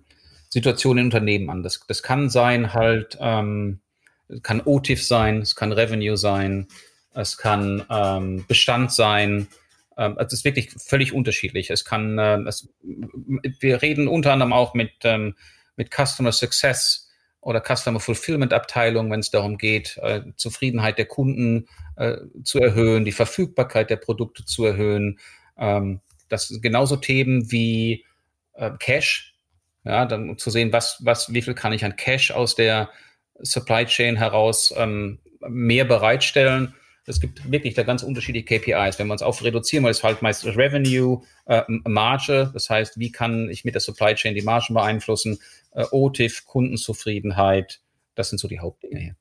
Situationen 0.49 0.99
in 0.99 1.07
Unternehmen 1.07 1.51
an. 1.51 1.65
Das, 1.65 1.81
das 1.89 2.05
kann 2.05 2.31
sein 2.31 2.73
halt, 2.73 3.19
ähm, 3.21 3.81
kann 4.43 4.63
OTIF 4.65 5.05
sein, 5.05 5.39
es 5.39 5.57
kann 5.57 5.73
Revenue 5.73 6.17
sein, 6.17 6.69
es 7.15 7.37
kann 7.37 7.85
ähm, 7.91 8.45
Bestand 8.47 8.93
sein. 8.93 9.49
Ähm, 9.97 10.17
es 10.19 10.33
ist 10.33 10.45
wirklich 10.45 10.71
völlig 10.79 11.13
unterschiedlich. 11.13 11.71
Es 11.71 11.85
kann, 11.85 12.17
äh, 12.17 12.39
es, 12.47 12.69
wir 12.83 13.83
reden 13.83 14.07
unter 14.07 14.33
anderem 14.33 14.53
auch 14.53 14.75
mit, 14.75 14.93
ähm, 15.03 15.35
mit 15.79 15.91
Customer 15.95 16.33
Success 16.33 17.09
oder 17.41 17.63
Customer 17.63 18.01
Fulfillment 18.01 18.53
Abteilung, 18.53 19.11
wenn 19.11 19.21
es 19.21 19.31
darum 19.31 19.57
geht, 19.57 19.97
äh, 20.03 20.23
Zufriedenheit 20.37 20.99
der 20.99 21.07
Kunden 21.07 21.69
äh, 21.97 22.17
zu 22.45 22.59
erhöhen, 22.59 23.07
die 23.07 23.13
Verfügbarkeit 23.13 23.89
der 23.89 23.97
Produkte 23.97 24.45
zu 24.45 24.67
erhöhen. 24.67 25.19
Ähm, 25.57 26.01
das 26.29 26.49
sind 26.49 26.63
genauso 26.63 26.97
Themen 26.97 27.51
wie 27.51 28.05
äh, 28.55 28.73
Cash. 28.79 29.35
Ja, 29.85 30.05
dann 30.05 30.37
zu 30.37 30.51
sehen, 30.51 30.73
was, 30.73 30.99
was, 31.01 31.33
wie 31.33 31.41
viel 31.41 31.55
kann 31.55 31.73
ich 31.73 31.85
an 31.85 31.97
Cash 31.97 32.33
aus 32.33 32.55
der 32.55 32.91
Supply 33.41 33.87
Chain 33.87 34.17
heraus 34.17 34.75
ähm, 34.77 35.21
mehr 35.41 35.85
bereitstellen 35.85 36.75
es 37.09 37.21
gibt 37.21 37.51
wirklich 37.51 37.75
da 37.75 37.83
ganz 37.83 38.03
unterschiedliche 38.03 38.45
KPIs. 38.45 38.99
Wenn 38.99 39.07
wir 39.07 39.13
uns 39.13 39.23
auf 39.23 39.43
reduzieren, 39.43 39.85
weil 39.85 39.91
es 39.91 40.03
halt 40.03 40.23
meist 40.23 40.45
Revenue, 40.45 41.23
äh, 41.47 41.63
Marge, 41.69 42.51
das 42.53 42.71
heißt, 42.71 42.99
wie 42.99 43.13
kann 43.13 43.49
ich 43.51 43.65
mit 43.65 43.75
der 43.75 43.81
Supply 43.81 44.15
Chain 44.15 44.35
die 44.35 44.43
Margen 44.43 44.75
beeinflussen, 44.75 45.39
äh, 45.73 45.85
OTIF, 45.91 46.47
Kundenzufriedenheit, 46.47 47.81
das 48.15 48.31
sind 48.31 48.39
so 48.39 48.49
die 48.49 48.61
Hauptdinge 48.61 48.99
hier. 48.99 49.17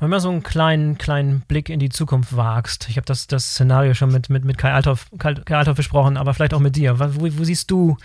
Wenn 0.00 0.10
man 0.10 0.20
so 0.20 0.30
einen 0.30 0.42
kleinen, 0.44 0.96
kleinen 0.96 1.40
Blick 1.48 1.68
in 1.68 1.80
die 1.80 1.88
Zukunft 1.88 2.36
wagst, 2.36 2.88
ich 2.88 2.96
habe 2.96 3.06
das, 3.06 3.26
das 3.26 3.50
Szenario 3.50 3.94
schon 3.94 4.12
mit, 4.12 4.30
mit, 4.30 4.44
mit 4.44 4.56
Kai, 4.58 4.72
Althoff, 4.72 5.06
Kai, 5.18 5.34
Kai 5.34 5.56
Althoff 5.56 5.76
besprochen, 5.76 6.16
aber 6.16 6.34
vielleicht 6.34 6.54
auch 6.54 6.60
mit 6.60 6.76
dir. 6.76 7.00
Wo, 7.00 7.22
wo 7.38 7.44
siehst 7.44 7.70
du, 7.70 7.96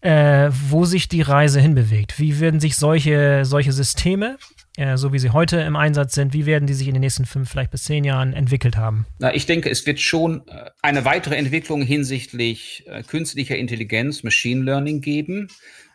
äh, 0.00 0.50
wo 0.68 0.86
sich 0.86 1.08
die 1.08 1.20
Reise 1.20 1.60
hinbewegt? 1.60 2.18
Wie 2.18 2.40
werden 2.40 2.60
sich 2.60 2.76
solche, 2.76 3.44
solche 3.44 3.72
Systeme 3.72 4.38
äh, 4.78 4.96
so 4.96 5.12
wie 5.12 5.18
sie 5.18 5.30
heute 5.30 5.60
im 5.60 5.74
Einsatz 5.74 6.14
sind, 6.14 6.32
wie 6.32 6.46
werden 6.46 6.66
die 6.66 6.74
sich 6.74 6.86
in 6.86 6.94
den 6.94 7.00
nächsten 7.00 7.26
fünf, 7.26 7.50
vielleicht 7.50 7.72
bis 7.72 7.82
zehn 7.84 8.04
Jahren 8.04 8.32
entwickelt 8.32 8.76
haben? 8.76 9.06
Na, 9.18 9.34
ich 9.34 9.44
denke, 9.44 9.68
es 9.68 9.84
wird 9.86 9.98
schon 9.98 10.46
äh, 10.46 10.70
eine 10.82 11.04
weitere 11.04 11.34
Entwicklung 11.34 11.82
hinsichtlich 11.82 12.84
äh, 12.86 13.02
künstlicher 13.02 13.56
Intelligenz, 13.56 14.22
Machine 14.22 14.62
Learning 14.62 15.00
geben. 15.00 15.48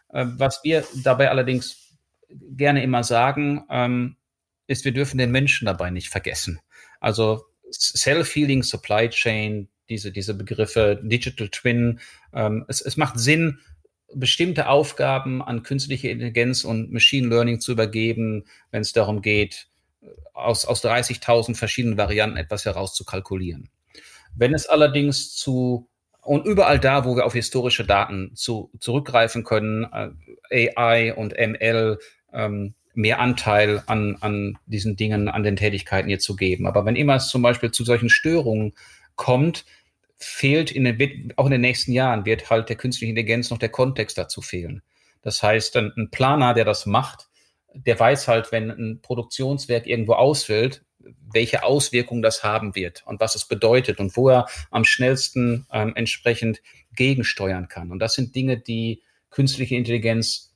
Äh, 0.10 0.26
was 0.38 0.60
wir 0.64 0.84
dabei 1.04 1.30
allerdings 1.30 1.98
gerne 2.30 2.84
immer 2.84 3.06
sagen, 3.06 3.64
ähm, 3.70 4.18
ist, 4.68 4.84
wir 4.84 4.92
dürfen 4.92 5.18
den 5.18 5.32
Menschen 5.32 5.66
dabei 5.66 5.90
nicht 5.90 6.10
vergessen. 6.10 6.60
Also 7.00 7.44
Self-Healing 7.72 8.64
Supply 8.64 9.10
Chain, 9.10 9.70
diese, 9.90 10.12
diese 10.12 10.34
Begriffe, 10.34 11.00
Digital 11.02 11.48
Twin, 11.50 12.00
ähm, 12.34 12.66
es, 12.68 12.82
es 12.82 12.98
macht 12.98 13.18
Sinn, 13.18 13.60
bestimmte 14.16 14.70
Aufgaben 14.70 15.42
an 15.42 15.64
künstliche 15.64 16.10
Intelligenz 16.10 16.64
und 16.64 16.92
Machine 16.92 17.28
Learning 17.28 17.60
zu 17.60 17.72
übergeben, 17.72 18.46
wenn 18.72 18.82
es 18.82 18.94
darum 18.94 19.22
geht, 19.22 19.68
aus, 20.34 20.66
aus 20.66 20.84
30.000 20.84 21.56
verschiedenen 21.56 21.98
Varianten 21.98 22.38
etwas 22.38 22.66
herauszukalkulieren. 22.66 23.70
Wenn 24.36 24.54
es 24.54 24.68
allerdings 24.68 25.36
zu 25.36 25.88
und 26.22 26.46
überall 26.46 26.80
da, 26.80 27.06
wo 27.06 27.16
wir 27.16 27.26
auf 27.26 27.34
historische 27.34 27.86
Daten 27.86 28.32
zu, 28.36 28.72
zurückgreifen 28.80 29.44
können, 29.44 29.86
äh, 30.50 30.70
AI 30.76 31.14
und 31.14 31.34
ML 31.34 32.00
ähm, 32.32 32.74
mehr 32.94 33.20
Anteil 33.20 33.84
an, 33.88 34.18
an 34.22 34.58
diesen 34.66 34.96
Dingen, 34.96 35.28
an 35.28 35.44
den 35.44 35.56
Tätigkeiten 35.56 36.08
hier 36.08 36.20
zu 36.20 36.36
geben. 36.36 36.66
Aber 36.66 36.86
wenn 36.86 36.96
immer 36.96 37.16
es 37.16 37.28
zum 37.28 37.42
Beispiel 37.42 37.72
zu 37.72 37.84
solchen 37.84 38.10
Störungen 38.10 38.74
kommt, 39.16 39.66
fehlt 40.24 40.72
in 40.72 40.84
den, 40.84 41.34
auch 41.38 41.46
in 41.46 41.52
den 41.52 41.62
nächsten 41.62 41.92
Jahren 41.92 42.26
wird 42.26 42.50
halt 42.50 42.70
der 42.70 42.76
künstlichen 42.76 43.12
Intelligenz 43.12 43.50
noch 43.50 43.58
der 43.58 43.70
Kontext 43.70 44.18
dazu 44.18 44.42
fehlen. 44.42 44.82
Das 45.22 45.42
heißt, 45.42 45.78
ein, 45.78 45.92
ein 45.98 46.10
Planer, 46.10 46.54
der 46.54 46.66
das 46.66 46.86
macht, 46.86 47.28
der 47.74 48.00
weiß 48.00 48.28
halt, 48.28 48.52
wenn 48.52 48.70
ein 48.70 49.02
Produktionswerk 49.02 49.88
irgendwo 49.88 50.14
ausfällt, 50.14 50.84
welche 51.34 51.64
Auswirkungen 51.64 52.22
das 52.22 52.44
haben 52.44 52.76
wird 52.76 53.04
und 53.06 53.20
was 53.20 53.36
es 53.36 53.46
bedeutet 53.46 54.00
und 54.00 54.16
wo 54.16 54.30
er 54.30 54.48
am 54.72 54.86
schnellsten 54.86 55.66
ähm, 55.72 55.94
entsprechend 55.96 56.62
gegensteuern 56.96 57.68
kann. 57.68 57.92
Und 57.92 58.00
das 58.00 58.14
sind 58.14 58.36
Dinge, 58.36 58.58
die 58.58 59.02
künstliche 59.30 59.76
Intelligenz, 59.76 60.54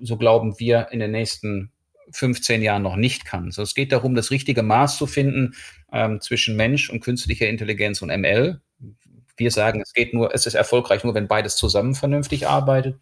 so 0.00 0.16
glauben 0.16 0.58
wir, 0.58 0.88
in 0.90 1.00
den 1.00 1.10
nächsten 1.10 1.72
15 2.12 2.62
Jahren 2.62 2.82
noch 2.82 2.96
nicht 2.96 3.24
kann. 3.24 3.50
So, 3.50 3.62
es 3.62 3.74
geht 3.74 3.92
darum, 3.92 4.14
das 4.14 4.30
richtige 4.30 4.62
Maß 4.62 4.96
zu 4.96 5.06
finden 5.06 5.54
ähm, 5.92 6.20
zwischen 6.20 6.56
Mensch 6.56 6.90
und 6.90 7.00
künstlicher 7.00 7.48
Intelligenz 7.48 8.02
und 8.02 8.08
ML. 8.08 8.60
Wir 9.40 9.50
sagen, 9.50 9.80
es 9.80 9.92
geht 9.92 10.14
nur, 10.14 10.34
es 10.34 10.46
ist 10.46 10.54
erfolgreich 10.54 11.02
nur, 11.02 11.14
wenn 11.14 11.26
beides 11.26 11.56
zusammen 11.56 11.94
vernünftig 11.94 12.46
arbeitet. 12.46 13.00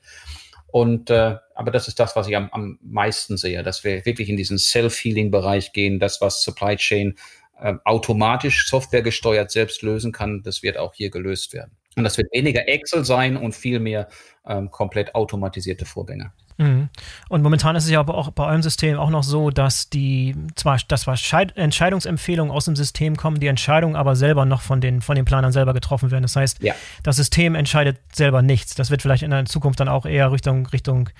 Und 0.69 1.11
äh, 1.11 1.37
aber 1.55 1.71
das 1.71 1.89
ist 1.89 1.99
das, 1.99 2.15
was 2.15 2.29
ich 2.29 2.37
am, 2.37 2.49
am 2.53 2.79
meisten 2.81 3.37
sehe, 3.37 3.63
dass 3.63 3.85
wir 3.85 4.07
wirklich 4.07 4.29
in 4.29 4.37
diesen 4.37 4.59
Self-Healing-Bereich 4.59 5.73
gehen, 5.73 5.99
das, 5.99 6.21
was 6.21 6.43
Supply 6.43 6.77
Chain 6.77 7.17
äh, 7.61 7.75
automatisch 7.85 8.69
softwaregesteuert 8.69 9.51
selbst 9.51 9.83
lösen 9.83 10.13
kann, 10.13 10.43
das 10.45 10.63
wird 10.63 10.79
auch 10.79 10.95
hier 10.95 11.11
gelöst 11.11 11.53
werden. 11.55 11.73
Und 11.97 12.05
das 12.05 12.17
wird 12.17 12.33
weniger 12.33 12.69
Excel 12.69 13.05
sein 13.05 13.37
und 13.37 13.57
viel 13.57 13.81
mehr 13.81 14.09
ähm, 14.47 14.71
komplett 14.71 15.15
automatisierte 15.17 15.85
Vorgänge. 15.85 16.33
Mhm. 16.59 16.89
Und 17.29 17.43
momentan 17.43 17.77
ist 17.77 17.85
es 17.85 17.91
ja 17.91 18.01
aber 18.01 18.15
auch 18.15 18.31
bei 18.33 18.45
eurem 18.45 18.63
System 18.63 18.99
auch 18.99 19.11
noch 19.11 19.23
so, 19.23 19.51
dass 19.51 19.89
die 19.89 20.35
zwar, 20.57 20.79
dass 20.89 21.03
zwar 21.03 21.17
Entscheidungsempfehlungen 21.55 22.53
aus 22.53 22.67
dem 22.67 22.77
System 22.77 23.17
kommen, 23.17 23.41
die 23.41 23.47
Entscheidungen 23.47 23.97
aber 23.97 24.17
selber 24.17 24.45
noch 24.45 24.61
von 24.61 24.81
den, 24.81 25.01
von 25.01 25.17
den 25.17 25.25
Planern 25.25 25.53
selber 25.53 25.73
getroffen 25.73 26.11
werden. 26.11 26.23
Das 26.23 26.37
heißt, 26.37 26.63
ja. 26.63 26.75
das 27.03 27.17
System 27.17 27.55
entscheidet 27.55 27.99
selber 28.13 28.43
nichts. 28.43 28.75
Das 28.75 28.91
wird 28.91 29.03
vielleicht 29.03 29.23
in 29.23 29.31
der 29.31 29.47
Zukunft 29.47 29.81
dann 29.81 29.89
auch 29.89 30.05
eher 30.05 30.33
Richtung, 30.33 30.67
Richtung 30.67 31.11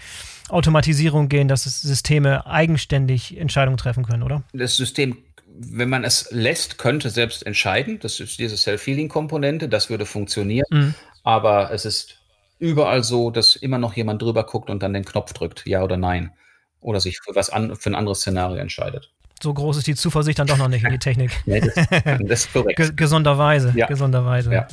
Automatisierung 0.49 1.29
gehen, 1.29 1.47
dass 1.47 1.65
Systeme 1.65 2.47
eigenständig 2.47 3.39
Entscheidungen 3.39 3.77
treffen 3.77 4.05
können, 4.05 4.23
oder? 4.23 4.43
Das 4.53 4.77
System 4.77 5.19
wenn 5.61 5.89
man 5.89 6.05
es 6.05 6.29
lässt, 6.31 6.79
könnte 6.79 7.11
selbst 7.11 7.45
entscheiden. 7.45 7.99
Das 8.01 8.21
ist 8.21 8.39
diese 8.39 8.57
Self-Healing-Komponente, 8.57 9.69
das 9.69 9.91
würde 9.91 10.07
funktionieren. 10.07 10.67
Mhm. 10.71 10.95
Aber 11.25 11.73
es 11.73 11.85
ist 11.85 12.18
überall 12.59 13.05
so, 13.05 13.31
dass 13.31 13.57
immer 13.57 13.79
noch 13.79 13.95
jemand 13.95 14.23
drüber 14.23 14.45
guckt 14.45 14.71
und 14.71 14.83
dann 14.83 14.93
den 14.93 15.05
Knopf 15.05 15.33
drückt, 15.33 15.67
ja 15.67 15.83
oder 15.83 15.97
nein. 15.97 16.33
Oder 16.81 17.01
sich 17.01 17.19
für, 17.21 17.35
was 17.35 17.51
an, 17.51 17.75
für 17.75 17.91
ein 17.91 17.95
anderes 17.95 18.21
Szenario 18.21 18.59
entscheidet. 18.59 19.11
So 19.43 19.55
groß 19.55 19.79
ist 19.79 19.87
die 19.87 19.95
Zuversicht 19.95 20.39
dann 20.39 20.47
doch 20.47 20.57
noch 20.57 20.69
nicht 20.69 20.85
in 20.85 20.91
die 20.91 20.99
Technik. 20.99 21.31
nee, 21.47 21.61
das, 21.61 21.75
das, 22.21 22.41
ist 22.41 22.53
korrekt. 22.53 22.97
Gesonderweise. 22.97 23.73
Ja. 23.77 23.87
Gesonderweise. 23.87 24.53
Ja. 24.53 24.69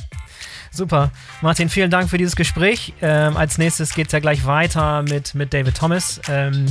Super. 0.70 1.10
Martin, 1.40 1.68
vielen 1.68 1.90
Dank 1.90 2.10
für 2.10 2.18
dieses 2.18 2.36
Gespräch. 2.36 2.92
Ähm, 3.00 3.36
als 3.36 3.58
nächstes 3.58 3.94
geht 3.94 4.06
es 4.06 4.12
ja 4.12 4.18
gleich 4.18 4.44
weiter 4.44 5.02
mit, 5.02 5.34
mit 5.34 5.54
David 5.54 5.76
Thomas. 5.76 6.20
Ähm, 6.28 6.66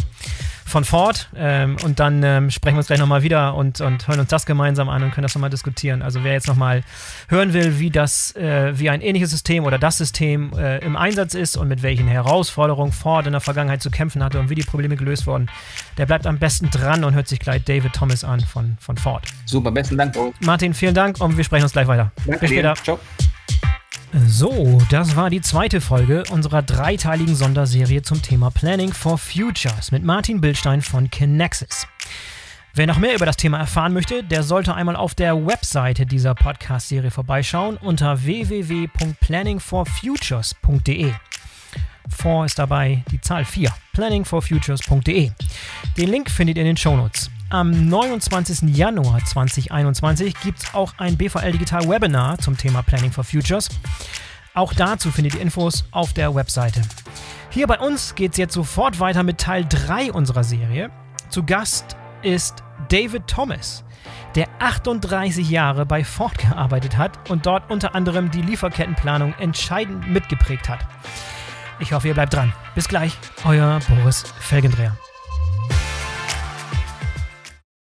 von 0.65 0.83
Ford. 0.83 1.29
Ähm, 1.35 1.77
und 1.83 1.99
dann 1.99 2.23
ähm, 2.23 2.49
sprechen 2.49 2.75
wir 2.75 2.79
uns 2.79 2.87
gleich 2.87 2.99
nochmal 2.99 3.23
wieder 3.23 3.55
und, 3.55 3.79
und 3.81 4.07
hören 4.07 4.19
uns 4.19 4.29
das 4.29 4.45
gemeinsam 4.45 4.89
an 4.89 5.03
und 5.03 5.11
können 5.11 5.23
das 5.23 5.35
nochmal 5.35 5.51
diskutieren. 5.51 6.01
Also 6.01 6.23
wer 6.23 6.33
jetzt 6.33 6.47
nochmal 6.47 6.83
hören 7.29 7.53
will, 7.53 7.79
wie 7.79 7.91
das, 7.91 8.35
äh, 8.35 8.77
wie 8.77 8.89
ein 8.89 9.01
ähnliches 9.01 9.29
System 9.29 9.63
oder 9.63 9.77
das 9.77 9.97
System 9.97 10.51
äh, 10.57 10.79
im 10.79 10.95
Einsatz 10.95 11.35
ist 11.35 11.55
und 11.55 11.67
mit 11.67 11.83
welchen 11.83 12.07
Herausforderungen 12.07 12.91
Ford 12.91 13.27
in 13.27 13.31
der 13.31 13.41
Vergangenheit 13.41 13.81
zu 13.81 13.91
kämpfen 13.91 14.23
hatte 14.23 14.39
und 14.39 14.49
wie 14.49 14.55
die 14.55 14.63
Probleme 14.63 14.97
gelöst 14.97 15.27
wurden, 15.27 15.49
der 15.97 16.07
bleibt 16.07 16.25
am 16.25 16.39
besten 16.39 16.71
dran 16.71 17.03
und 17.03 17.13
hört 17.13 17.27
sich 17.27 17.39
gleich 17.39 17.63
David 17.63 17.93
Thomas 17.93 18.23
an 18.23 18.39
von, 18.41 18.77
von 18.79 18.97
Ford. 18.97 19.23
Super, 19.45 19.71
besten 19.71 19.97
Dank. 19.97 20.15
Martin, 20.39 20.73
vielen 20.73 20.95
Dank 20.95 21.21
und 21.21 21.37
wir 21.37 21.43
sprechen 21.43 21.63
uns 21.63 21.73
gleich 21.73 21.87
weiter. 21.87 22.11
Danke 22.25 22.39
Bis 22.39 22.49
später. 22.49 22.73
Dir. 22.73 22.83
Ciao. 22.83 22.99
So, 24.23 24.81
das 24.89 25.17
war 25.17 25.29
die 25.29 25.41
zweite 25.41 25.81
Folge 25.81 26.23
unserer 26.29 26.61
dreiteiligen 26.61 27.35
Sonderserie 27.35 28.01
zum 28.01 28.21
Thema 28.21 28.49
Planning 28.49 28.93
for 28.93 29.17
Futures 29.17 29.91
mit 29.91 30.05
Martin 30.05 30.39
Bildstein 30.39 30.81
von 30.81 31.09
Kinexis. 31.09 31.85
Wer 32.73 32.87
noch 32.87 32.97
mehr 32.97 33.15
über 33.15 33.25
das 33.25 33.35
Thema 33.35 33.59
erfahren 33.59 33.91
möchte, 33.91 34.23
der 34.23 34.43
sollte 34.43 34.73
einmal 34.73 34.95
auf 34.95 35.15
der 35.15 35.45
Webseite 35.45 36.05
dieser 36.05 36.33
Podcast-Serie 36.33 37.11
vorbeischauen 37.11 37.75
unter 37.75 38.23
www.planningforfutures.de. 38.23 41.11
For 42.07 42.45
ist 42.45 42.57
dabei 42.57 43.03
die 43.11 43.19
Zahl 43.19 43.43
4, 43.43 43.69
planningforfutures.de. 43.93 45.31
Den 45.97 46.09
Link 46.09 46.31
findet 46.31 46.55
ihr 46.55 46.63
in 46.63 46.67
den 46.67 46.77
Shownotes. 46.77 47.29
Am 47.55 47.87
29. 47.87 48.75
Januar 48.75 49.23
2021 49.23 50.37
gibt 50.41 50.59
es 50.59 50.73
auch 50.73 50.91
ein 50.97 51.15
BVL 51.15 51.53
Digital 51.53 51.87
Webinar 51.87 52.37
zum 52.37 52.57
Thema 52.57 52.81
Planning 52.81 53.13
for 53.13 53.23
Futures. 53.23 53.69
Auch 54.53 54.73
dazu 54.73 55.09
findet 55.09 55.35
ihr 55.35 55.39
Infos 55.41 55.85
auf 55.91 56.11
der 56.11 56.35
Webseite. 56.35 56.81
Hier 57.49 57.65
bei 57.65 57.79
uns 57.79 58.13
geht 58.13 58.33
es 58.33 58.37
jetzt 58.39 58.53
sofort 58.55 58.99
weiter 58.99 59.23
mit 59.23 59.37
Teil 59.37 59.65
3 59.69 60.11
unserer 60.11 60.43
Serie. 60.43 60.91
Zu 61.29 61.43
Gast 61.43 61.95
ist 62.23 62.61
David 62.89 63.25
Thomas, 63.25 63.85
der 64.35 64.49
38 64.59 65.49
Jahre 65.49 65.85
bei 65.85 66.03
Ford 66.03 66.37
gearbeitet 66.37 66.97
hat 66.97 67.29
und 67.29 67.45
dort 67.45 67.71
unter 67.71 67.95
anderem 67.95 68.31
die 68.31 68.41
Lieferkettenplanung 68.41 69.33
entscheidend 69.35 70.11
mitgeprägt 70.11 70.67
hat. 70.67 70.85
Ich 71.79 71.93
hoffe, 71.93 72.09
ihr 72.09 72.15
bleibt 72.15 72.33
dran. 72.33 72.51
Bis 72.75 72.89
gleich, 72.89 73.17
euer 73.45 73.79
Boris 73.87 74.25
Felgendreher. 74.41 74.97